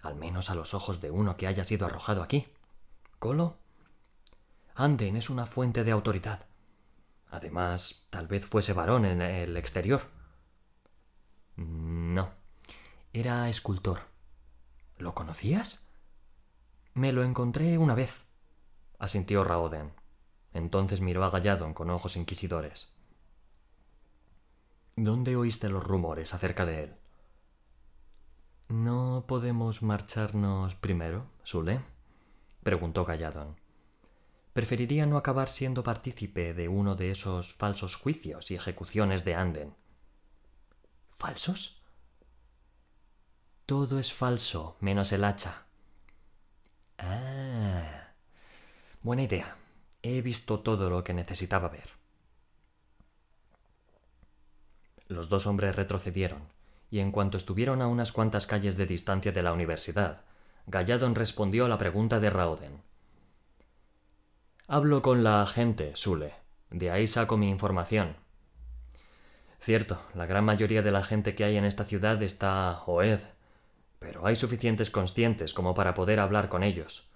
al 0.01 0.15
menos 0.15 0.49
a 0.49 0.55
los 0.55 0.73
ojos 0.73 1.01
de 1.01 1.11
uno 1.11 1.37
que 1.37 1.47
haya 1.47 1.63
sido 1.63 1.85
arrojado 1.85 2.21
aquí. 2.21 2.47
¿Colo? 3.19 3.57
Anden 4.75 5.15
es 5.15 5.29
una 5.29 5.45
fuente 5.45 5.83
de 5.83 5.91
autoridad. 5.91 6.45
Además, 7.29 8.05
tal 8.09 8.27
vez 8.27 8.45
fuese 8.45 8.73
varón 8.73 9.05
en 9.05 9.21
el 9.21 9.57
exterior. 9.57 10.03
No, 11.55 12.29
era 13.11 13.49
escultor. 13.49 14.01
¿Lo 14.97 15.15
conocías? 15.15 15.87
Me 16.93 17.11
lo 17.11 17.23
encontré 17.23 17.77
una 17.77 17.95
vez, 17.95 18.25
asintió 18.99 19.43
Raoden. 19.43 19.93
Entonces 20.53 21.01
miró 21.01 21.23
a 21.23 21.29
Galladon 21.29 21.73
con 21.73 21.89
ojos 21.89 22.15
inquisidores. 22.15 22.93
¿Dónde 24.97 25.35
oíste 25.37 25.69
los 25.69 25.83
rumores 25.83 26.33
acerca 26.33 26.65
de 26.65 26.83
él? 26.83 26.95
¿No 28.67 29.25
podemos 29.27 29.81
marcharnos 29.81 30.75
primero, 30.75 31.29
Sule? 31.43 31.81
preguntó 32.63 33.05
Galladon. 33.05 33.55
Preferiría 34.51 35.05
no 35.05 35.17
acabar 35.17 35.49
siendo 35.49 35.83
partícipe 35.83 36.53
de 36.53 36.67
uno 36.67 36.95
de 36.95 37.11
esos 37.11 37.53
falsos 37.53 37.95
juicios 37.95 38.51
y 38.51 38.55
ejecuciones 38.55 39.23
de 39.23 39.35
Anden. 39.35 39.75
¿Falsos? 41.11 41.81
Todo 43.67 43.99
es 43.99 44.11
falso, 44.11 44.77
menos 44.79 45.11
el 45.11 45.23
hacha, 45.23 45.67
Ah. 46.97 48.13
Buena 49.03 49.21
idea. 49.23 49.55
He 50.01 50.21
visto 50.21 50.61
todo 50.61 50.89
lo 50.89 51.03
que 51.03 51.13
necesitaba 51.13 51.69
ver. 51.69 51.96
Los 55.07 55.29
dos 55.29 55.47
hombres 55.47 55.75
retrocedieron, 55.75 56.41
y 56.91 56.99
en 56.99 57.11
cuanto 57.11 57.37
estuvieron 57.37 57.81
a 57.81 57.87
unas 57.87 58.11
cuantas 58.11 58.47
calles 58.47 58.77
de 58.77 58.85
distancia 58.85 59.31
de 59.31 59.43
la 59.43 59.53
universidad, 59.53 60.21
Galladon 60.65 61.15
respondió 61.15 61.65
a 61.65 61.69
la 61.69 61.77
pregunta 61.77 62.19
de 62.19 62.29
Raoden. 62.29 62.81
Hablo 64.67 65.01
con 65.01 65.23
la 65.23 65.45
gente, 65.45 65.95
Sule. 65.95 66.33
De 66.69 66.91
ahí 66.91 67.07
saco 67.07 67.37
mi 67.37 67.49
información. 67.49 68.17
Cierto, 69.59 70.01
la 70.13 70.25
gran 70.25 70.43
mayoría 70.43 70.81
de 70.81 70.91
la 70.91 71.03
gente 71.03 71.35
que 71.35 71.45
hay 71.45 71.55
en 71.55 71.63
esta 71.63 71.85
ciudad 71.85 72.21
está 72.21 72.83
Oed, 72.85 73.21
pero 73.99 74.27
hay 74.27 74.35
suficientes 74.35 74.89
conscientes 74.89 75.53
como 75.53 75.73
para 75.73 75.93
poder 75.93 76.19
hablar 76.19 76.49
con 76.49 76.63
ellos. 76.63 77.07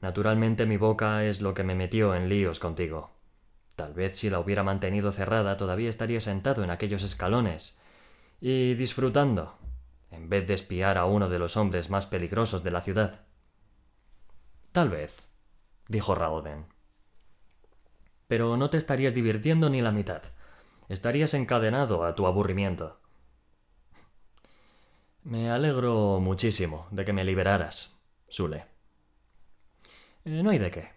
Naturalmente 0.00 0.66
mi 0.66 0.76
boca 0.76 1.24
es 1.24 1.40
lo 1.40 1.52
que 1.52 1.64
me 1.64 1.74
metió 1.74 2.14
en 2.14 2.28
líos 2.28 2.60
contigo. 2.60 3.15
Tal 3.76 3.92
vez 3.92 4.18
si 4.18 4.30
la 4.30 4.40
hubiera 4.40 4.62
mantenido 4.62 5.12
cerrada 5.12 5.58
todavía 5.58 5.90
estaría 5.90 6.20
sentado 6.20 6.64
en 6.64 6.70
aquellos 6.70 7.02
escalones 7.02 7.78
y 8.40 8.74
disfrutando, 8.74 9.58
en 10.10 10.30
vez 10.30 10.46
de 10.46 10.54
espiar 10.54 10.96
a 10.96 11.04
uno 11.04 11.28
de 11.28 11.38
los 11.38 11.58
hombres 11.58 11.90
más 11.90 12.06
peligrosos 12.06 12.64
de 12.64 12.70
la 12.70 12.80
ciudad. 12.80 13.26
Tal 14.72 14.88
vez, 14.88 15.28
dijo 15.88 16.14
Raoden. 16.14 16.66
Pero 18.28 18.56
no 18.56 18.70
te 18.70 18.78
estarías 18.78 19.14
divirtiendo 19.14 19.68
ni 19.68 19.82
la 19.82 19.92
mitad. 19.92 20.22
Estarías 20.88 21.34
encadenado 21.34 22.04
a 22.04 22.14
tu 22.14 22.26
aburrimiento. 22.26 22.98
Me 25.22 25.50
alegro 25.50 26.18
muchísimo 26.20 26.86
de 26.90 27.04
que 27.04 27.12
me 27.12 27.24
liberaras, 27.24 28.00
Sule. 28.28 28.64
Eh, 30.24 30.42
no 30.42 30.50
hay 30.50 30.58
de 30.58 30.70
qué. 30.70 30.95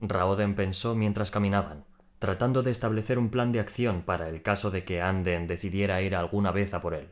Raoden 0.00 0.54
pensó 0.54 0.94
mientras 0.94 1.30
caminaban, 1.30 1.84
tratando 2.18 2.62
de 2.62 2.70
establecer 2.70 3.18
un 3.18 3.30
plan 3.30 3.52
de 3.52 3.60
acción 3.60 4.02
para 4.02 4.28
el 4.28 4.42
caso 4.42 4.70
de 4.70 4.84
que 4.84 5.00
Anden 5.00 5.46
decidiera 5.46 6.02
ir 6.02 6.14
alguna 6.14 6.50
vez 6.50 6.74
a 6.74 6.80
por 6.80 6.94
él. 6.94 7.10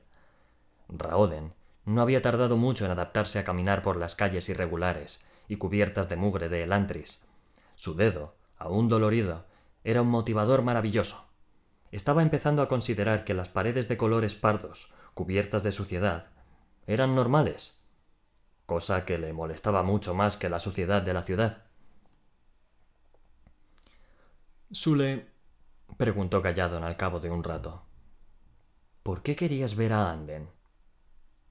Raoden 0.89 1.53
no 1.85 2.03
había 2.03 2.23
tardado 2.23 2.57
mucho 2.57 2.85
en 2.85 2.91
adaptarse 2.91 3.39
a 3.39 3.45
caminar 3.45 3.83
por 3.83 3.97
las 3.97 4.15
calles 4.15 4.49
irregulares 4.49 5.25
y 5.49 5.57
cubiertas 5.57 6.09
de 6.09 6.17
mugre 6.17 6.49
de 6.49 6.63
Elantris. 6.63 7.27
Su 7.75 7.95
dedo, 7.95 8.35
aún 8.57 8.89
dolorido, 8.89 9.45
era 9.83 10.03
un 10.03 10.09
motivador 10.09 10.63
maravilloso. 10.63 11.29
Estaba 11.93 12.23
empezando 12.23 12.63
a 12.63 12.69
considerar 12.69 13.25
que 13.25 13.35
las 13.35 13.51
paredes 13.51 13.89
de 13.89 13.97
colores 13.97 14.35
pardos, 14.35 14.95
cubiertas 15.13 15.63
de 15.63 15.73
suciedad, 15.73 16.29
eran 16.87 17.15
normales, 17.15 17.83
cosa 18.67 19.05
que 19.05 19.19
le 19.19 19.33
molestaba 19.33 19.83
mucho 19.83 20.15
más 20.15 20.37
que 20.37 20.49
la 20.49 20.59
suciedad 20.59 21.03
de 21.03 21.15
la 21.15 21.23
ciudad. 21.23 21.64
Sule, 24.75 25.29
preguntó 25.97 26.43
Galladon 26.43 26.83
al 26.83 26.97
cabo 26.97 27.21
de 27.21 27.31
un 27.31 27.45
rato, 27.45 27.85
¿por 29.05 29.23
qué 29.23 29.37
querías 29.37 29.77
ver 29.77 29.93
a 29.93 30.11
Anden? 30.11 30.51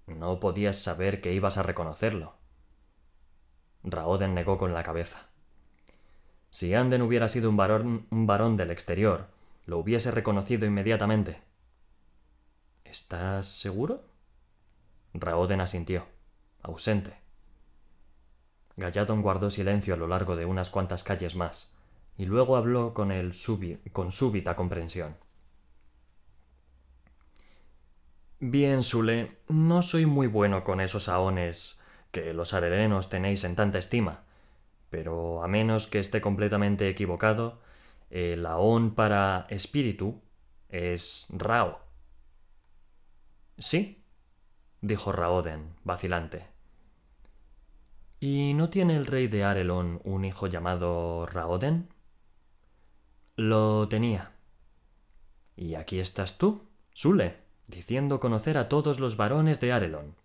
No 0.08 0.42
podías 0.42 0.76
saber 0.76 1.22
que 1.22 1.32
ibas 1.32 1.58
a 1.58 1.64
reconocerlo. 1.64 2.36
Raoden 3.82 4.34
negó 4.34 4.58
con 4.58 4.74
la 4.74 4.84
cabeza. 4.84 5.30
Si 6.50 6.74
Anden 6.74 7.02
hubiera 7.02 7.30
sido 7.30 7.50
un 7.50 7.56
varón, 7.56 8.08
un 8.10 8.28
varón 8.28 8.58
del 8.58 8.72
exterior, 8.72 9.30
lo 9.66 9.78
hubiese 9.78 10.12
reconocido 10.12 10.66
inmediatamente. 10.66 11.42
¿Estás 12.84 13.48
seguro? 13.48 14.04
Raoden 15.14 15.62
asintió, 15.62 16.08
ausente. 16.62 17.22
Galladon 18.76 19.22
guardó 19.22 19.50
silencio 19.50 19.94
a 19.94 19.98
lo 19.98 20.10
largo 20.10 20.36
de 20.36 20.46
unas 20.46 20.70
cuantas 20.70 21.04
calles 21.04 21.36
más, 21.36 21.74
y 22.17 22.26
luego 22.26 22.58
habló 22.58 22.93
con, 22.93 23.12
el 23.12 23.34
con 23.91 24.12
súbita 24.12 24.56
comprensión. 24.56 25.15
Bien, 28.39 28.84
Sule, 28.84 29.38
no 29.47 29.82
soy 29.82 30.06
muy 30.06 30.28
bueno 30.28 30.63
con 30.63 30.82
esos 30.82 31.08
aones 31.08 31.82
que 32.12 32.34
los 32.34 32.54
arerenos 32.54 33.10
tenéis 33.10 33.43
en 33.45 33.56
tanta 33.56 33.80
estima, 33.80 34.23
pero 34.89 35.43
a 35.43 35.47
menos 35.47 35.88
que 35.88 35.99
esté 35.99 36.19
completamente 36.21 36.89
equivocado, 36.89 37.62
el 38.10 38.45
aón 38.45 38.95
para 38.95 39.47
espíritu 39.49 40.21
es 40.69 41.28
Rao. 41.30 41.80
Sí, 43.58 44.04
dijo 44.82 45.12
Raoden, 45.12 45.73
vacilante. 45.84 46.47
¿Y 48.19 48.54
no 48.56 48.69
tiene 48.69 48.95
el 48.95 49.06
rey 49.06 49.28
de 49.28 49.43
Arelon 49.43 50.02
un 50.04 50.26
hijo 50.26 50.47
llamado 50.47 51.26
Raoden? 51.28 51.92
Lo 53.36 53.88
tenía. 53.88 54.32
Y 55.56 55.74
aquí 55.74 56.00
estás 56.00 56.38
tú, 56.38 56.67
Sule, 56.93 57.38
diciendo 57.67 58.19
conocer 58.19 58.58
a 58.58 58.69
todos 58.69 59.00
los 59.00 59.17
varones 59.17 59.60
de 59.60 59.72
Arelon. 59.72 60.15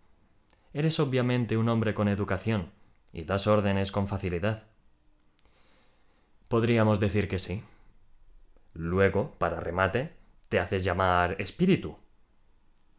Eres 0.75 1.01
obviamente 1.01 1.57
un 1.57 1.71
hombre 1.71 1.95
con 1.95 2.09
educación, 2.09 2.71
y 3.13 3.25
das 3.25 3.47
órdenes 3.47 3.93
con 3.93 4.09
facilidad. 4.09 4.65
Podríamos 6.49 7.01
decir 7.01 7.29
que 7.29 7.39
sí. 7.39 7.63
Luego, 8.75 9.35
para 9.39 9.61
remate, 9.61 10.13
te 10.51 10.59
haces 10.59 10.85
llamar 10.85 11.41
espíritu. 11.41 11.97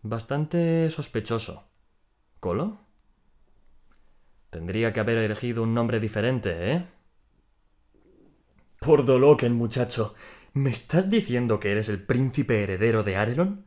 Bastante 0.02 0.90
sospechoso. 0.90 1.70
¿Colo? 2.40 2.80
Tendría 4.50 4.92
que 4.92 5.02
haber 5.02 5.20
elegido 5.20 5.62
un 5.62 5.76
nombre 5.76 6.00
diferente, 6.00 6.74
¿eh? 6.74 6.88
Por 8.80 9.04
Doloken, 9.04 9.54
muchacho. 9.54 10.16
¿Me 10.54 10.70
estás 10.70 11.10
diciendo 11.10 11.60
que 11.60 11.72
eres 11.72 11.90
el 11.90 12.02
príncipe 12.02 12.64
heredero 12.64 13.04
de 13.04 13.18
Arelon? 13.18 13.66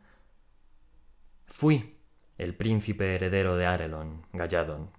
Fui 1.46 1.98
el 2.38 2.54
príncipe 2.54 3.14
heredero 3.14 3.56
de 3.56 3.66
Arelon, 3.66 4.26
Galladon, 4.32 4.90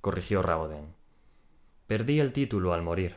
corrigió 0.00 0.40
Raoden. 0.40 0.94
Perdí 1.86 2.18
el 2.18 2.32
título 2.32 2.72
al 2.72 2.82
morir. 2.82 3.16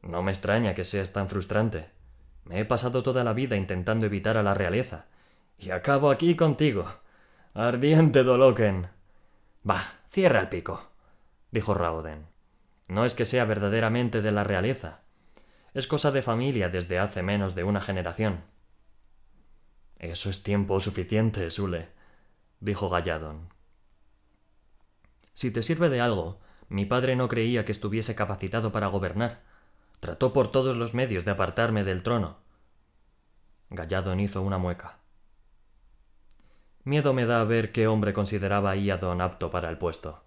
No 0.00 0.22
me 0.22 0.32
extraña 0.32 0.74
que 0.74 0.84
seas 0.84 1.12
tan 1.12 1.28
frustrante. 1.28 1.90
Me 2.44 2.58
he 2.58 2.64
pasado 2.64 3.02
toda 3.02 3.24
la 3.24 3.34
vida 3.34 3.56
intentando 3.56 4.06
evitar 4.06 4.38
a 4.38 4.42
la 4.42 4.54
realeza. 4.54 5.06
Y 5.58 5.70
acabo 5.70 6.10
aquí 6.10 6.34
contigo. 6.34 6.86
Ardiente 7.52 8.22
Doloken. 8.22 8.88
Bah, 9.62 10.00
cierra 10.08 10.40
el 10.40 10.48
pico, 10.48 10.92
dijo 11.50 11.74
Raoden. 11.74 12.35
No 12.88 13.04
es 13.04 13.14
que 13.14 13.24
sea 13.24 13.44
verdaderamente 13.44 14.22
de 14.22 14.32
la 14.32 14.44
realeza. 14.44 15.02
Es 15.74 15.86
cosa 15.86 16.10
de 16.10 16.22
familia 16.22 16.68
desde 16.68 16.98
hace 16.98 17.22
menos 17.22 17.54
de 17.54 17.64
una 17.64 17.80
generación. 17.80 18.44
Eso 19.98 20.30
es 20.30 20.42
tiempo 20.42 20.78
suficiente, 20.78 21.50
Sule, 21.50 21.88
dijo 22.60 22.88
Galladon. 22.88 23.48
Si 25.32 25.50
te 25.50 25.62
sirve 25.62 25.88
de 25.88 26.00
algo, 26.00 26.40
mi 26.68 26.84
padre 26.84 27.16
no 27.16 27.28
creía 27.28 27.64
que 27.64 27.72
estuviese 27.72 28.14
capacitado 28.14 28.72
para 28.72 28.86
gobernar. 28.86 29.42
Trató 30.00 30.32
por 30.32 30.50
todos 30.50 30.76
los 30.76 30.94
medios 30.94 31.24
de 31.24 31.32
apartarme 31.32 31.84
del 31.84 32.02
trono. 32.02 32.38
Galladon 33.70 34.20
hizo 34.20 34.42
una 34.42 34.58
mueca. 34.58 34.98
Miedo 36.84 37.12
me 37.12 37.26
da 37.26 37.42
ver 37.44 37.72
qué 37.72 37.88
hombre 37.88 38.12
consideraba 38.12 38.70
a 38.70 38.76
Iadon 38.76 39.20
apto 39.20 39.50
para 39.50 39.70
el 39.70 39.78
puesto. 39.78 40.22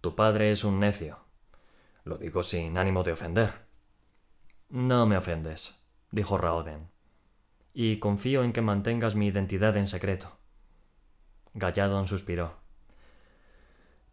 Tu 0.00 0.14
padre 0.14 0.50
es 0.50 0.62
un 0.64 0.78
necio, 0.78 1.18
lo 2.04 2.18
digo 2.18 2.42
sin 2.42 2.78
ánimo 2.78 3.02
de 3.02 3.12
ofender. 3.12 3.66
No 4.68 5.06
me 5.06 5.16
ofendes, 5.16 5.80
dijo 6.10 6.38
Raoden. 6.38 6.90
Y 7.72 7.98
confío 7.98 8.42
en 8.42 8.52
que 8.52 8.62
mantengas 8.62 9.14
mi 9.14 9.26
identidad 9.26 9.76
en 9.76 9.86
secreto. 9.86 10.38
Galladon 11.54 12.06
suspiró. 12.06 12.58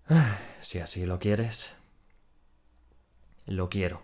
si 0.60 0.80
así 0.80 1.06
lo 1.06 1.20
quieres. 1.20 1.76
Lo 3.46 3.70
quiero. 3.70 4.04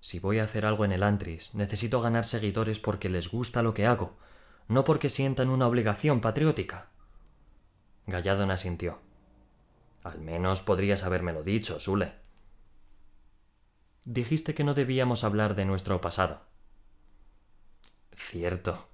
Si 0.00 0.20
voy 0.20 0.38
a 0.38 0.44
hacer 0.44 0.64
algo 0.64 0.84
en 0.84 0.92
el 0.92 1.02
Antris, 1.02 1.54
necesito 1.54 2.00
ganar 2.00 2.24
seguidores 2.24 2.78
porque 2.78 3.08
les 3.08 3.28
gusta 3.30 3.62
lo 3.62 3.74
que 3.74 3.86
hago, 3.86 4.16
no 4.68 4.84
porque 4.84 5.08
sientan 5.08 5.50
una 5.50 5.66
obligación 5.66 6.20
patriótica. 6.20 6.88
Galladon 8.06 8.50
asintió. 8.50 9.00
Al 10.04 10.20
menos 10.20 10.62
podrías 10.62 11.02
habérmelo 11.02 11.42
dicho, 11.42 11.80
Sule. 11.80 12.27
Dijiste 14.10 14.54
que 14.54 14.64
no 14.64 14.72
debíamos 14.72 15.22
hablar 15.22 15.54
de 15.54 15.66
nuestro 15.66 16.00
pasado. 16.00 16.40
Cierto. 18.14 18.88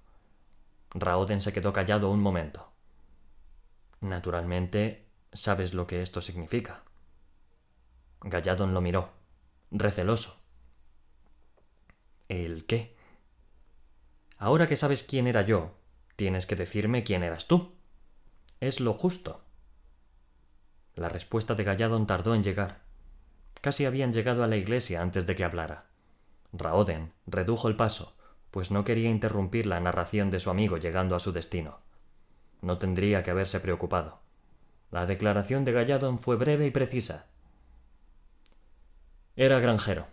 Raoden 0.91 1.41
se 1.41 1.53
quedó 1.53 1.73
callado 1.73 2.11
un 2.11 2.19
momento. 2.19 2.73
Naturalmente, 4.01 5.07
sabes 5.33 5.73
lo 5.73 5.87
que 5.87 6.03
esto 6.03 6.21
significa. 6.21 6.83
Galladon 8.23 8.75
lo 8.75 8.81
miró, 8.81 9.13
receloso. 9.71 10.43
¿El 12.29 12.67
qué? 12.67 12.97
Ahora 14.37 14.67
que 14.67 14.77
sabes 14.77 15.05
quién 15.05 15.29
era 15.29 15.43
yo, 15.43 15.77
tienes 16.17 16.45
que 16.45 16.57
decirme 16.57 17.05
quién 17.05 17.23
eras 17.23 17.47
tú. 17.47 17.77
Es 18.59 18.81
lo 18.81 18.93
justo. 18.93 19.45
La 20.97 21.09
respuesta 21.09 21.55
de 21.55 21.63
Galladon 21.63 22.09
tardó 22.09 22.35
en 22.35 22.43
llegar. 22.43 22.83
Casi 23.65 23.87
habían 23.87 24.13
llegado 24.13 24.45
a 24.45 24.47
la 24.47 24.57
iglesia 24.57 25.01
antes 25.01 25.27
de 25.27 25.35
que 25.35 25.43
hablara. 25.43 25.87
Raoden 26.53 27.15
redujo 27.27 27.67
el 27.67 27.77
paso, 27.77 28.15
pues 28.51 28.71
no 28.71 28.85
quería 28.85 29.09
interrumpir 29.09 29.65
la 29.65 29.81
narración 29.81 30.31
de 30.31 30.39
su 30.39 30.51
amigo 30.51 30.77
llegando 30.77 31.17
a 31.17 31.19
su 31.19 31.33
destino. 31.33 31.81
No 32.61 32.77
tendría 32.77 33.23
que 33.23 33.31
haberse 33.31 33.61
preocupado. 33.61 34.21
La 34.91 35.07
declaración 35.07 35.65
de 35.65 35.73
Galladon 35.73 36.19
fue 36.19 36.37
breve 36.37 36.67
y 36.67 36.73
precisa. 36.73 37.25
Era 39.35 39.61
granjero, 39.61 40.09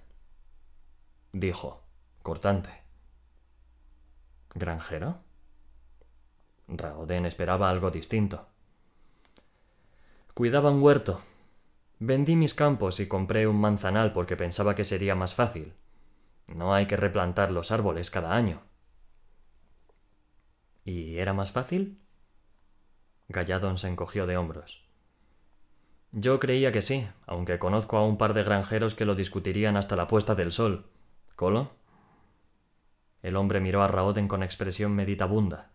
dijo, 1.34 1.84
cortante. 2.24 2.70
¿Granjero? 4.56 5.20
Raoden 6.70 7.26
esperaba 7.26 7.70
algo 7.70 7.92
distinto. 7.92 8.48
Cuidaba 10.34 10.72
un 10.72 10.82
huerto, 10.82 11.20
Vendí 12.04 12.36
mis 12.36 12.56
campos 12.56 13.00
y 13.00 13.08
compré 13.08 13.46
un 13.46 13.62
manzanal 13.62 14.12
porque 14.12 14.36
pensaba 14.36 14.74
que 14.74 14.84
sería 14.84 15.14
más 15.14 15.36
fácil. 15.36 15.76
No 16.48 16.74
hay 16.74 16.88
que 16.88 16.98
replantar 16.98 17.52
los 17.52 17.70
árboles 17.70 18.10
cada 18.10 18.34
año. 18.34 18.64
¿Y 20.84 21.20
era 21.20 21.34
más 21.34 21.52
fácil? 21.52 22.02
Galladon 23.28 23.78
se 23.78 23.88
encogió 23.88 24.26
de 24.26 24.36
hombros. 24.36 24.84
Yo 26.12 26.40
creía 26.40 26.72
que 26.72 26.82
sí, 26.82 27.08
aunque 27.28 27.60
conozco 27.60 27.98
a 27.98 28.08
un 28.08 28.18
par 28.18 28.34
de 28.34 28.42
granjeros 28.42 28.96
que 28.96 29.06
lo 29.06 29.14
discutirían 29.14 29.78
hasta 29.78 29.96
la 29.96 30.08
puesta 30.08 30.34
del 30.34 30.52
sol. 30.52 30.90
¿Colo? 31.36 31.76
El 33.22 33.36
hombre 33.36 33.60
miró 33.60 33.84
a 33.84 33.88
Raoden 33.88 34.28
con 34.28 34.42
expresión 34.42 34.96
meditabunda. 34.96 35.70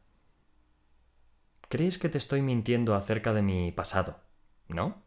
¿Crees 1.68 1.98
que 1.98 2.08
te 2.08 2.18
estoy 2.18 2.42
mintiendo 2.42 2.96
acerca 2.96 3.32
de 3.32 3.42
mi 3.42 3.70
pasado? 3.70 4.18
¿No? 4.66 5.05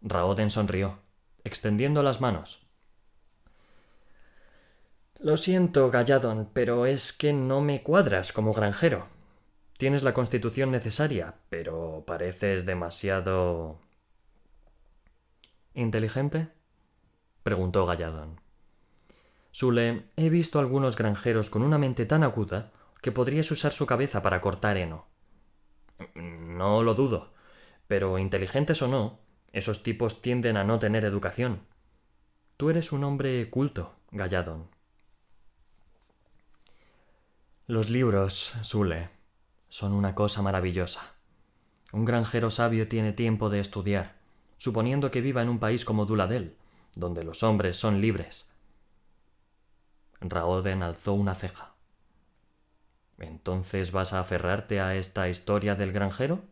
Raoden 0.00 0.50
sonrió, 0.50 1.00
extendiendo 1.44 2.02
las 2.02 2.20
manos. 2.20 2.66
Lo 5.18 5.36
siento, 5.36 5.90
Galladon, 5.90 6.50
pero 6.52 6.86
es 6.86 7.12
que 7.12 7.32
no 7.32 7.60
me 7.60 7.82
cuadras 7.82 8.32
como 8.32 8.52
granjero. 8.52 9.08
Tienes 9.78 10.02
la 10.02 10.14
constitución 10.14 10.70
necesaria, 10.70 11.34
pero 11.48 12.04
pareces 12.06 12.66
demasiado... 12.66 13.80
¿Inteligente? 15.74 16.48
preguntó 17.42 17.86
Galladon. 17.86 18.40
Sule, 19.52 20.04
he 20.16 20.28
visto 20.28 20.58
algunos 20.58 20.96
granjeros 20.96 21.48
con 21.48 21.62
una 21.62 21.78
mente 21.78 22.04
tan 22.04 22.22
aguda 22.22 22.72
que 23.00 23.12
podrías 23.12 23.50
usar 23.50 23.72
su 23.72 23.86
cabeza 23.86 24.20
para 24.20 24.40
cortar 24.40 24.76
heno. 24.76 25.06
No 26.14 26.82
lo 26.82 26.94
dudo, 26.94 27.32
pero 27.86 28.18
inteligentes 28.18 28.82
o 28.82 28.88
no, 28.88 29.20
esos 29.56 29.82
tipos 29.82 30.20
tienden 30.20 30.58
a 30.58 30.64
no 30.64 30.78
tener 30.78 31.06
educación. 31.06 31.60
Tú 32.58 32.68
eres 32.68 32.92
un 32.92 33.04
hombre 33.04 33.48
culto, 33.48 33.94
Galladon. 34.10 34.68
Los 37.66 37.88
libros, 37.88 38.54
Sule, 38.60 39.08
son 39.68 39.94
una 39.94 40.14
cosa 40.14 40.42
maravillosa. 40.42 41.14
Un 41.92 42.04
granjero 42.04 42.50
sabio 42.50 42.86
tiene 42.86 43.14
tiempo 43.14 43.48
de 43.48 43.60
estudiar, 43.60 44.16
suponiendo 44.58 45.10
que 45.10 45.22
viva 45.22 45.40
en 45.40 45.48
un 45.48 45.58
país 45.58 45.86
como 45.86 46.04
Duladel, 46.04 46.56
donde 46.94 47.24
los 47.24 47.42
hombres 47.42 47.76
son 47.76 48.02
libres 48.02 48.50
Raoden 50.20 50.82
alzó 50.82 51.14
una 51.14 51.34
ceja. 51.34 51.74
¿Entonces 53.18 53.92
vas 53.92 54.12
a 54.12 54.20
aferrarte 54.20 54.80
a 54.80 54.96
esta 54.96 55.28
historia 55.30 55.74
del 55.74 55.92
granjero? 55.92 56.42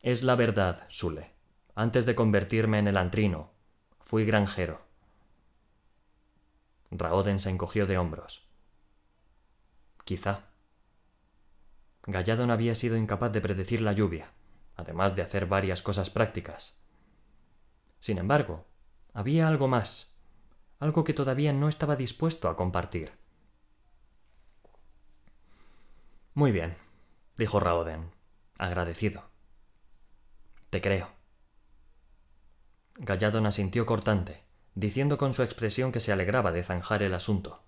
Es 0.00 0.22
la 0.22 0.34
verdad, 0.36 0.86
Sule. 0.88 1.39
Antes 1.80 2.04
de 2.04 2.14
convertirme 2.14 2.78
en 2.78 2.88
el 2.88 2.98
antrino, 2.98 3.54
fui 4.00 4.26
granjero. 4.26 4.82
Raoden 6.90 7.38
se 7.38 7.48
encogió 7.48 7.86
de 7.86 7.96
hombros. 7.96 8.46
Quizá. 10.04 10.50
Galladon 12.02 12.50
había 12.50 12.74
sido 12.74 12.98
incapaz 12.98 13.32
de 13.32 13.40
predecir 13.40 13.80
la 13.80 13.94
lluvia, 13.94 14.30
además 14.76 15.16
de 15.16 15.22
hacer 15.22 15.46
varias 15.46 15.80
cosas 15.80 16.10
prácticas. 16.10 16.78
Sin 17.98 18.18
embargo, 18.18 18.66
había 19.14 19.48
algo 19.48 19.66
más 19.66 20.14
algo 20.80 21.02
que 21.02 21.14
todavía 21.14 21.54
no 21.54 21.70
estaba 21.70 21.96
dispuesto 21.96 22.50
a 22.50 22.56
compartir. 22.56 23.12
Muy 26.34 26.52
bien, 26.52 26.76
dijo 27.38 27.58
Raoden, 27.58 28.10
agradecido. 28.58 29.30
Te 30.68 30.82
creo. 30.82 31.19
Galladon 33.02 33.46
asintió 33.46 33.86
cortante, 33.86 34.44
diciendo 34.74 35.16
con 35.16 35.32
su 35.32 35.42
expresión 35.42 35.90
que 35.90 36.00
se 36.00 36.12
alegraba 36.12 36.52
de 36.52 36.62
zanjar 36.62 37.02
el 37.02 37.14
asunto. 37.14 37.62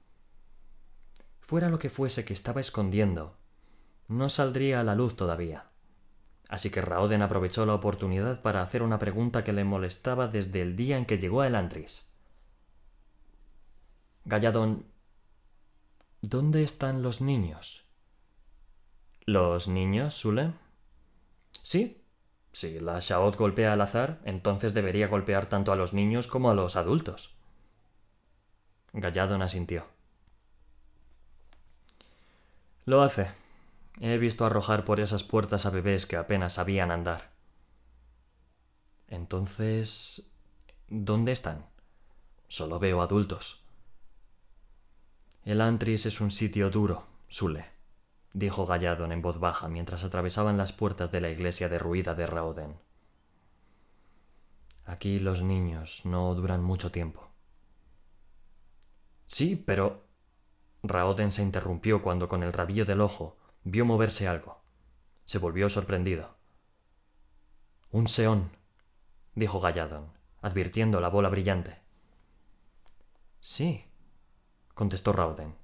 Fuera 1.40 1.71
lo 1.71 1.79
que 1.79 1.88
fuese 1.88 2.27
que 2.27 2.35
estaba 2.35 2.61
escondiendo, 2.61 3.38
no 4.09 4.29
saldría 4.29 4.81
a 4.81 4.85
la 4.85 4.95
luz 4.95 5.16
todavía. 5.16 5.71
Así 6.51 6.68
que 6.68 6.83
Raoden 6.83 7.23
aprovechó 7.23 7.64
la 7.64 7.75
oportunidad 7.75 8.42
para 8.42 8.61
hacer 8.61 8.83
una 8.83 8.99
pregunta 8.99 9.42
que 9.42 9.55
le 9.55 9.64
molestaba 9.64 10.29
desde 10.29 10.61
el 10.61 10.77
día 10.77 10.99
en 10.99 11.07
que 11.07 11.16
llegó 11.16 11.40
a 11.40 11.47
Elantris. 11.47 12.12
Galladón, 14.27 14.85
¿dónde 16.21 16.62
están 16.62 17.03
los 17.03 17.23
niños? 17.23 17.87
¿Los 19.25 19.66
niños, 19.66 20.12
Sule? 20.12 20.53
Sí. 21.62 22.02
Si 22.53 22.79
la 22.81 22.99
Shaot 22.99 23.37
golpea 23.37 23.73
al 23.73 23.81
azar, 23.81 24.21
entonces 24.25 24.75
debería 24.75 25.09
golpear 25.09 25.47
tanto 25.47 25.73
a 25.73 25.77
los 25.77 25.95
niños 25.95 26.27
como 26.27 26.51
a 26.51 26.55
los 26.55 26.77
adultos. 26.77 27.35
Galladon 28.93 29.41
asintió. 29.41 29.87
Lo 32.85 33.03
hace. 33.03 33.31
He 34.01 34.19
visto 34.19 34.45
arrojar 34.45 34.85
por 34.85 35.01
esas 35.01 35.25
puertas 35.25 35.67
a 35.67 35.71
bebés 35.71 36.07
que 36.07 36.17
apenas 36.17 36.55
sabían 36.55 36.91
andar. 36.91 37.31
Entonces, 39.09 40.31
¿dónde 40.88 41.33
están? 41.33 41.67
Solo 42.49 42.79
veo 42.79 43.01
adultos. 43.03 43.62
El 45.45 45.61
Antris 45.61 46.07
es 46.07 46.21
un 46.21 46.31
sitio 46.31 46.71
duro, 46.71 47.07
Sule, 47.29 47.72
dijo 48.35 48.66
Galladon 48.66 49.12
en 49.12 49.23
voz 49.23 49.38
baja 49.38 49.68
mientras 49.68 50.05
atravesaban 50.05 50.57
las 50.57 50.73
puertas 50.73 51.12
de 51.12 51.21
la 51.21 51.31
iglesia 51.31 51.68
derruida 51.68 52.14
de 52.14 52.27
Raoden. 52.27 52.81
Aquí 54.85 55.18
los 55.18 55.42
niños 55.42 56.05
no 56.05 56.35
duran 56.35 56.62
mucho 56.62 56.90
tiempo. 56.90 57.31
Sí, 59.27 59.57
pero. 59.57 60.09
Raoden 60.83 61.31
se 61.31 61.42
interrumpió 61.42 62.03
cuando 62.03 62.29
con 62.29 62.42
el 62.42 62.53
rabillo 62.53 62.85
del 62.85 63.01
ojo 63.01 63.38
vio 63.62 63.85
moverse 63.85 64.27
algo. 64.27 64.62
Se 65.25 65.38
volvió 65.38 65.68
sorprendido. 65.68 66.37
Un 67.92 68.09
seón, 68.09 68.51
dijo 69.37 69.61
Galladon, 69.61 70.12
advirtiendo 70.40 71.01
la 71.01 71.09
bola 71.09 71.29
brillante. 71.29 71.79
Sí, 73.38 73.85
contestó 74.75 75.12
Rauden, 75.12 75.55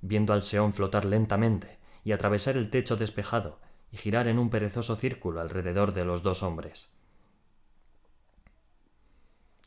viendo 0.00 0.32
al 0.32 0.42
Seón 0.42 0.72
flotar 0.72 1.04
lentamente 1.04 1.81
y 2.04 2.12
atravesar 2.12 2.56
el 2.56 2.70
techo 2.70 2.96
despejado 2.96 3.60
y 3.90 3.96
girar 3.96 4.26
en 4.26 4.38
un 4.38 4.50
perezoso 4.50 4.96
círculo 4.96 5.40
alrededor 5.40 5.92
de 5.92 6.04
los 6.04 6.22
dos 6.22 6.42
hombres. 6.42 6.96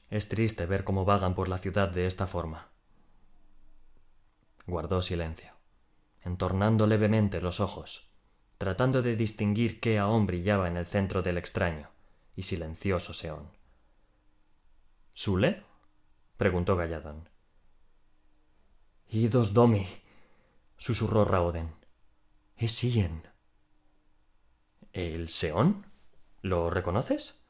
Es 0.10 0.30
triste 0.30 0.65
ver 0.65 0.84
cómo 0.84 1.06
vagan 1.06 1.36
por 1.36 1.48
la 1.48 1.58
ciudad 1.58 1.89
de 1.91 2.08
esta 2.08 2.28
forma. 2.28 2.69
Guardó 4.67 5.02
silencio, 5.02 5.54
entornando 6.24 6.88
levemente 6.88 7.41
los 7.41 7.60
ojos, 7.60 8.10
tratando 8.58 9.02
de 9.02 9.15
distinguir 9.15 9.80
qué 9.80 10.00
aún 10.00 10.26
brillaba 10.26 10.67
en 10.67 10.78
el 10.78 10.86
centro 10.86 11.21
del 11.21 11.38
extraño 11.38 11.89
y 12.36 12.43
silencioso 12.43 13.13
Seón. 13.13 13.52
¿Sule? 15.13 15.63
preguntó 16.38 16.76
Galladón. 16.76 17.30
Idos 19.10 19.54
domi, 19.54 19.86
susurró 20.78 21.26
Raoden. 21.26 21.85
Es 22.56 22.84
Ian. 22.84 23.24
¿El 24.94 25.30
Seón? 25.30 25.86
¿Lo 26.41 26.70
reconoces? 26.70 27.44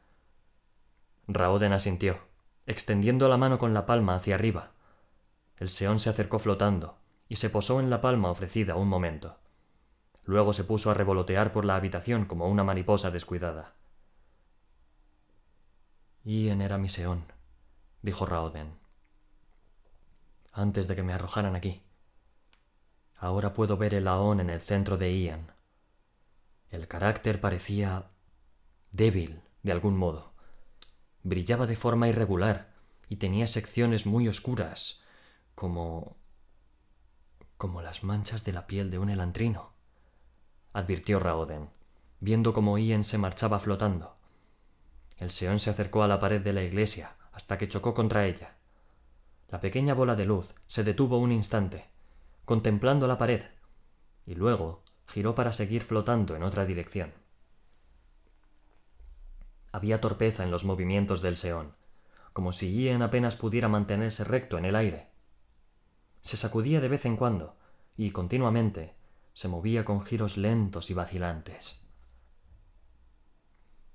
Raoden 1.27 1.73
asintió, 1.73 2.19
extendiendo 2.65 3.29
la 3.29 3.37
mano 3.37 3.59
con 3.59 3.73
la 3.73 3.85
palma 3.85 4.15
hacia 4.15 4.35
arriba. 4.35 4.71
El 5.57 5.69
Seón 5.69 5.99
se 5.99 6.09
acercó 6.09 6.39
flotando 6.39 6.97
y 7.29 7.35
se 7.37 7.49
posó 7.49 7.79
en 7.79 7.89
la 7.89 8.01
palma 8.01 8.29
ofrecida 8.29 8.75
un 8.75 8.87
momento. 8.87 9.37
Luego 10.23 10.53
se 10.53 10.63
puso 10.63 10.89
a 10.89 10.93
revolotear 10.93 11.53
por 11.53 11.65
la 11.65 11.75
habitación 11.75 12.25
como 12.25 12.47
una 12.47 12.63
mariposa 12.63 13.11
descuidada. 13.11 13.73
Ian 16.23 16.61
era 16.61 16.77
mi 16.77 16.89
Seón, 16.89 17.25
dijo 18.01 18.25
Raoden 18.25 18.85
antes 20.55 20.87
de 20.87 20.95
que 20.95 21.03
me 21.03 21.13
arrojaran 21.13 21.55
aquí. 21.55 21.81
Ahora 23.15 23.53
puedo 23.53 23.77
ver 23.77 23.93
el 23.93 24.07
Aón 24.07 24.39
en 24.39 24.49
el 24.49 24.61
centro 24.61 24.97
de 24.97 25.17
Ian. 25.17 25.51
El 26.69 26.87
carácter 26.87 27.39
parecía 27.39 28.11
débil, 28.91 29.41
de 29.63 29.71
algún 29.71 29.97
modo. 29.97 30.33
Brillaba 31.23 31.67
de 31.67 31.75
forma 31.75 32.07
irregular 32.07 32.73
y 33.07 33.17
tenía 33.17 33.47
secciones 33.47 34.05
muy 34.05 34.27
oscuras, 34.27 35.01
como... 35.55 36.17
como 37.57 37.81
las 37.81 38.03
manchas 38.03 38.43
de 38.43 38.53
la 38.53 38.67
piel 38.67 38.91
de 38.91 38.99
un 38.99 39.09
elantrino, 39.09 39.73
advirtió 40.73 41.19
Raoden, 41.19 41.69
viendo 42.19 42.53
cómo 42.53 42.77
Ian 42.77 43.03
se 43.03 43.17
marchaba 43.17 43.59
flotando. 43.59 44.17
El 45.17 45.31
Seón 45.31 45.59
se 45.59 45.69
acercó 45.69 46.03
a 46.03 46.07
la 46.07 46.19
pared 46.19 46.41
de 46.41 46.53
la 46.53 46.63
iglesia 46.63 47.15
hasta 47.31 47.57
que 47.57 47.69
chocó 47.69 47.93
contra 47.93 48.25
ella. 48.25 48.57
La 49.47 49.61
pequeña 49.61 49.93
bola 49.93 50.15
de 50.15 50.25
luz 50.25 50.55
se 50.67 50.83
detuvo 50.83 51.17
un 51.17 51.31
instante, 51.31 51.85
contemplando 52.45 53.07
la 53.07 53.17
pared, 53.17 53.41
y 54.25 54.35
luego 54.35 54.83
giró 55.07 55.35
para 55.35 55.51
seguir 55.51 55.83
flotando 55.83 56.35
en 56.35 56.43
otra 56.43 56.65
dirección. 56.65 57.13
Había 59.71 59.99
torpeza 59.99 60.43
en 60.43 60.51
los 60.51 60.63
movimientos 60.63 61.21
del 61.21 61.37
Seón, 61.37 61.75
como 62.33 62.53
si 62.53 62.73
Ian 62.73 63.01
apenas 63.01 63.35
pudiera 63.35 63.67
mantenerse 63.67 64.23
recto 64.23 64.57
en 64.57 64.65
el 64.65 64.75
aire. 64.75 65.09
Se 66.21 66.37
sacudía 66.37 66.81
de 66.81 66.87
vez 66.87 67.05
en 67.05 67.17
cuando, 67.17 67.57
y 67.97 68.11
continuamente 68.11 68.95
se 69.33 69.47
movía 69.47 69.83
con 69.83 70.01
giros 70.01 70.37
lentos 70.37 70.89
y 70.89 70.93
vacilantes. 70.93 71.81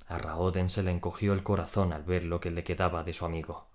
A 0.06 0.18
Raoden 0.18 0.68
se 0.68 0.82
le 0.82 0.90
encogió 0.90 1.32
el 1.32 1.42
corazón 1.42 1.92
al 1.92 2.02
ver 2.02 2.24
lo 2.24 2.40
que 2.40 2.50
le 2.50 2.64
quedaba 2.64 3.04
de 3.04 3.14
su 3.14 3.24
amigo. 3.24 3.68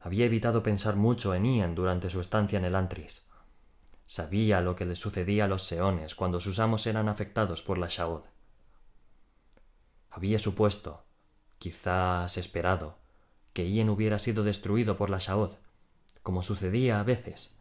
Había 0.00 0.26
evitado 0.26 0.62
pensar 0.62 0.96
mucho 0.96 1.34
en 1.34 1.44
Ian 1.44 1.74
durante 1.74 2.08
su 2.08 2.20
estancia 2.20 2.58
en 2.58 2.64
el 2.64 2.76
Antris. 2.76 3.26
Sabía 4.06 4.60
lo 4.60 4.76
que 4.76 4.84
le 4.84 4.96
sucedía 4.96 5.46
a 5.46 5.48
los 5.48 5.62
seones 5.62 6.14
cuando 6.14 6.40
sus 6.40 6.58
amos 6.58 6.86
eran 6.86 7.08
afectados 7.08 7.62
por 7.62 7.78
la 7.78 7.88
Shaod. 7.88 8.24
Había 10.10 10.38
supuesto, 10.38 11.04
quizás 11.58 12.36
esperado, 12.36 12.98
que 13.52 13.70
Ian 13.70 13.88
hubiera 13.88 14.18
sido 14.18 14.44
destruido 14.44 14.96
por 14.96 15.10
la 15.10 15.18
Shaod, 15.18 15.54
como 16.22 16.42
sucedía 16.42 17.00
a 17.00 17.02
veces. 17.02 17.58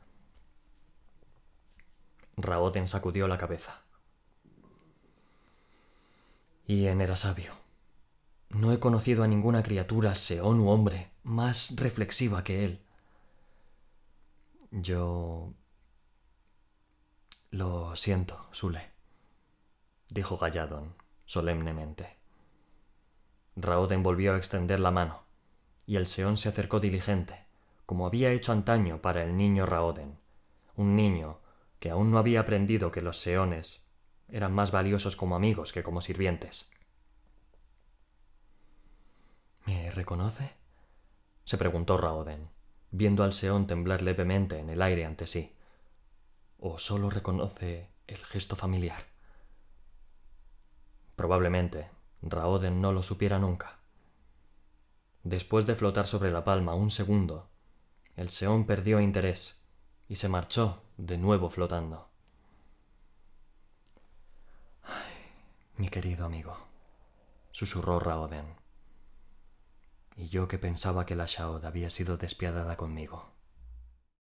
Raoden 2.35 2.87
sacudió 2.87 3.27
la 3.27 3.37
cabeza. 3.37 3.81
Ian 6.67 7.01
era 7.01 7.15
sabio. 7.15 7.53
No 8.49 8.71
he 8.71 8.79
conocido 8.79 9.23
a 9.23 9.27
ninguna 9.27 9.63
criatura, 9.63 10.15
seón 10.15 10.59
u 10.59 10.69
hombre, 10.69 11.11
más 11.23 11.75
reflexiva 11.75 12.43
que 12.43 12.65
él. 12.65 12.81
Yo... 14.71 15.53
Lo 17.53 17.95
siento, 17.95 18.47
Sule, 18.49 18.89
dijo 20.09 20.39
Galladon 20.39 20.95
solemnemente. 21.25 22.17
Raoden 23.55 24.01
volvió 24.01 24.33
a 24.33 24.37
extender 24.37 24.79
la 24.79 24.89
mano, 24.89 25.21
y 25.85 25.97
el 25.97 26.07
seón 26.07 26.35
se 26.35 26.49
acercó 26.49 26.79
diligente, 26.79 27.45
como 27.85 28.07
había 28.07 28.31
hecho 28.31 28.53
antaño 28.53 29.03
para 29.03 29.23
el 29.23 29.37
niño 29.37 29.67
Raoden, 29.67 30.17
un 30.75 30.95
niño 30.95 31.41
que 31.79 31.91
aún 31.91 32.09
no 32.09 32.17
había 32.17 32.39
aprendido 32.39 32.89
que 32.89 33.03
los 33.03 33.17
seones 33.19 33.87
eran 34.29 34.51
más 34.51 34.71
valiosos 34.71 35.15
como 35.15 35.35
amigos 35.35 35.73
que 35.73 35.83
como 35.83 36.01
sirvientes. 36.01 36.71
¿Me 39.67 39.91
reconoce? 39.91 40.53
se 41.45 41.59
preguntó 41.59 41.97
Raoden, 41.97 42.49
viendo 42.89 43.23
al 43.23 43.31
Seón 43.31 43.67
temblar 43.67 44.01
levemente 44.01 44.57
en 44.57 44.71
el 44.71 44.81
aire 44.81 45.05
ante 45.05 45.27
sí. 45.27 45.55
¿O 46.65 46.77
solo 46.77 47.09
reconoce 47.09 47.89
el 48.07 48.23
gesto 48.23 48.55
familiar? 48.55 49.03
Probablemente 51.17 51.89
Raoden 52.21 52.79
no 52.79 52.93
lo 52.93 53.03
supiera 53.03 53.37
nunca. 53.37 53.79
Después 55.23 55.65
de 55.65 55.75
flotar 55.75 56.07
sobre 56.07 56.31
la 56.31 56.45
palma 56.45 56.73
un 56.73 56.89
segundo, 56.89 57.49
el 58.15 58.29
Seón 58.29 58.65
perdió 58.65 59.01
interés 59.01 59.61
y 60.07 60.15
se 60.15 60.29
marchó 60.29 60.83
de 60.95 61.17
nuevo 61.17 61.49
flotando. 61.49 62.07
Ay, 64.83 65.17
mi 65.75 65.89
querido 65.89 66.25
amigo, 66.25 66.57
susurró 67.51 67.99
Raoden 67.99 68.55
y 70.15 70.29
yo 70.29 70.47
que 70.47 70.59
pensaba 70.59 71.05
que 71.05 71.17
la 71.17 71.25
Shaod 71.25 71.65
había 71.65 71.89
sido 71.89 72.15
despiadada 72.15 72.77
conmigo. 72.77 73.32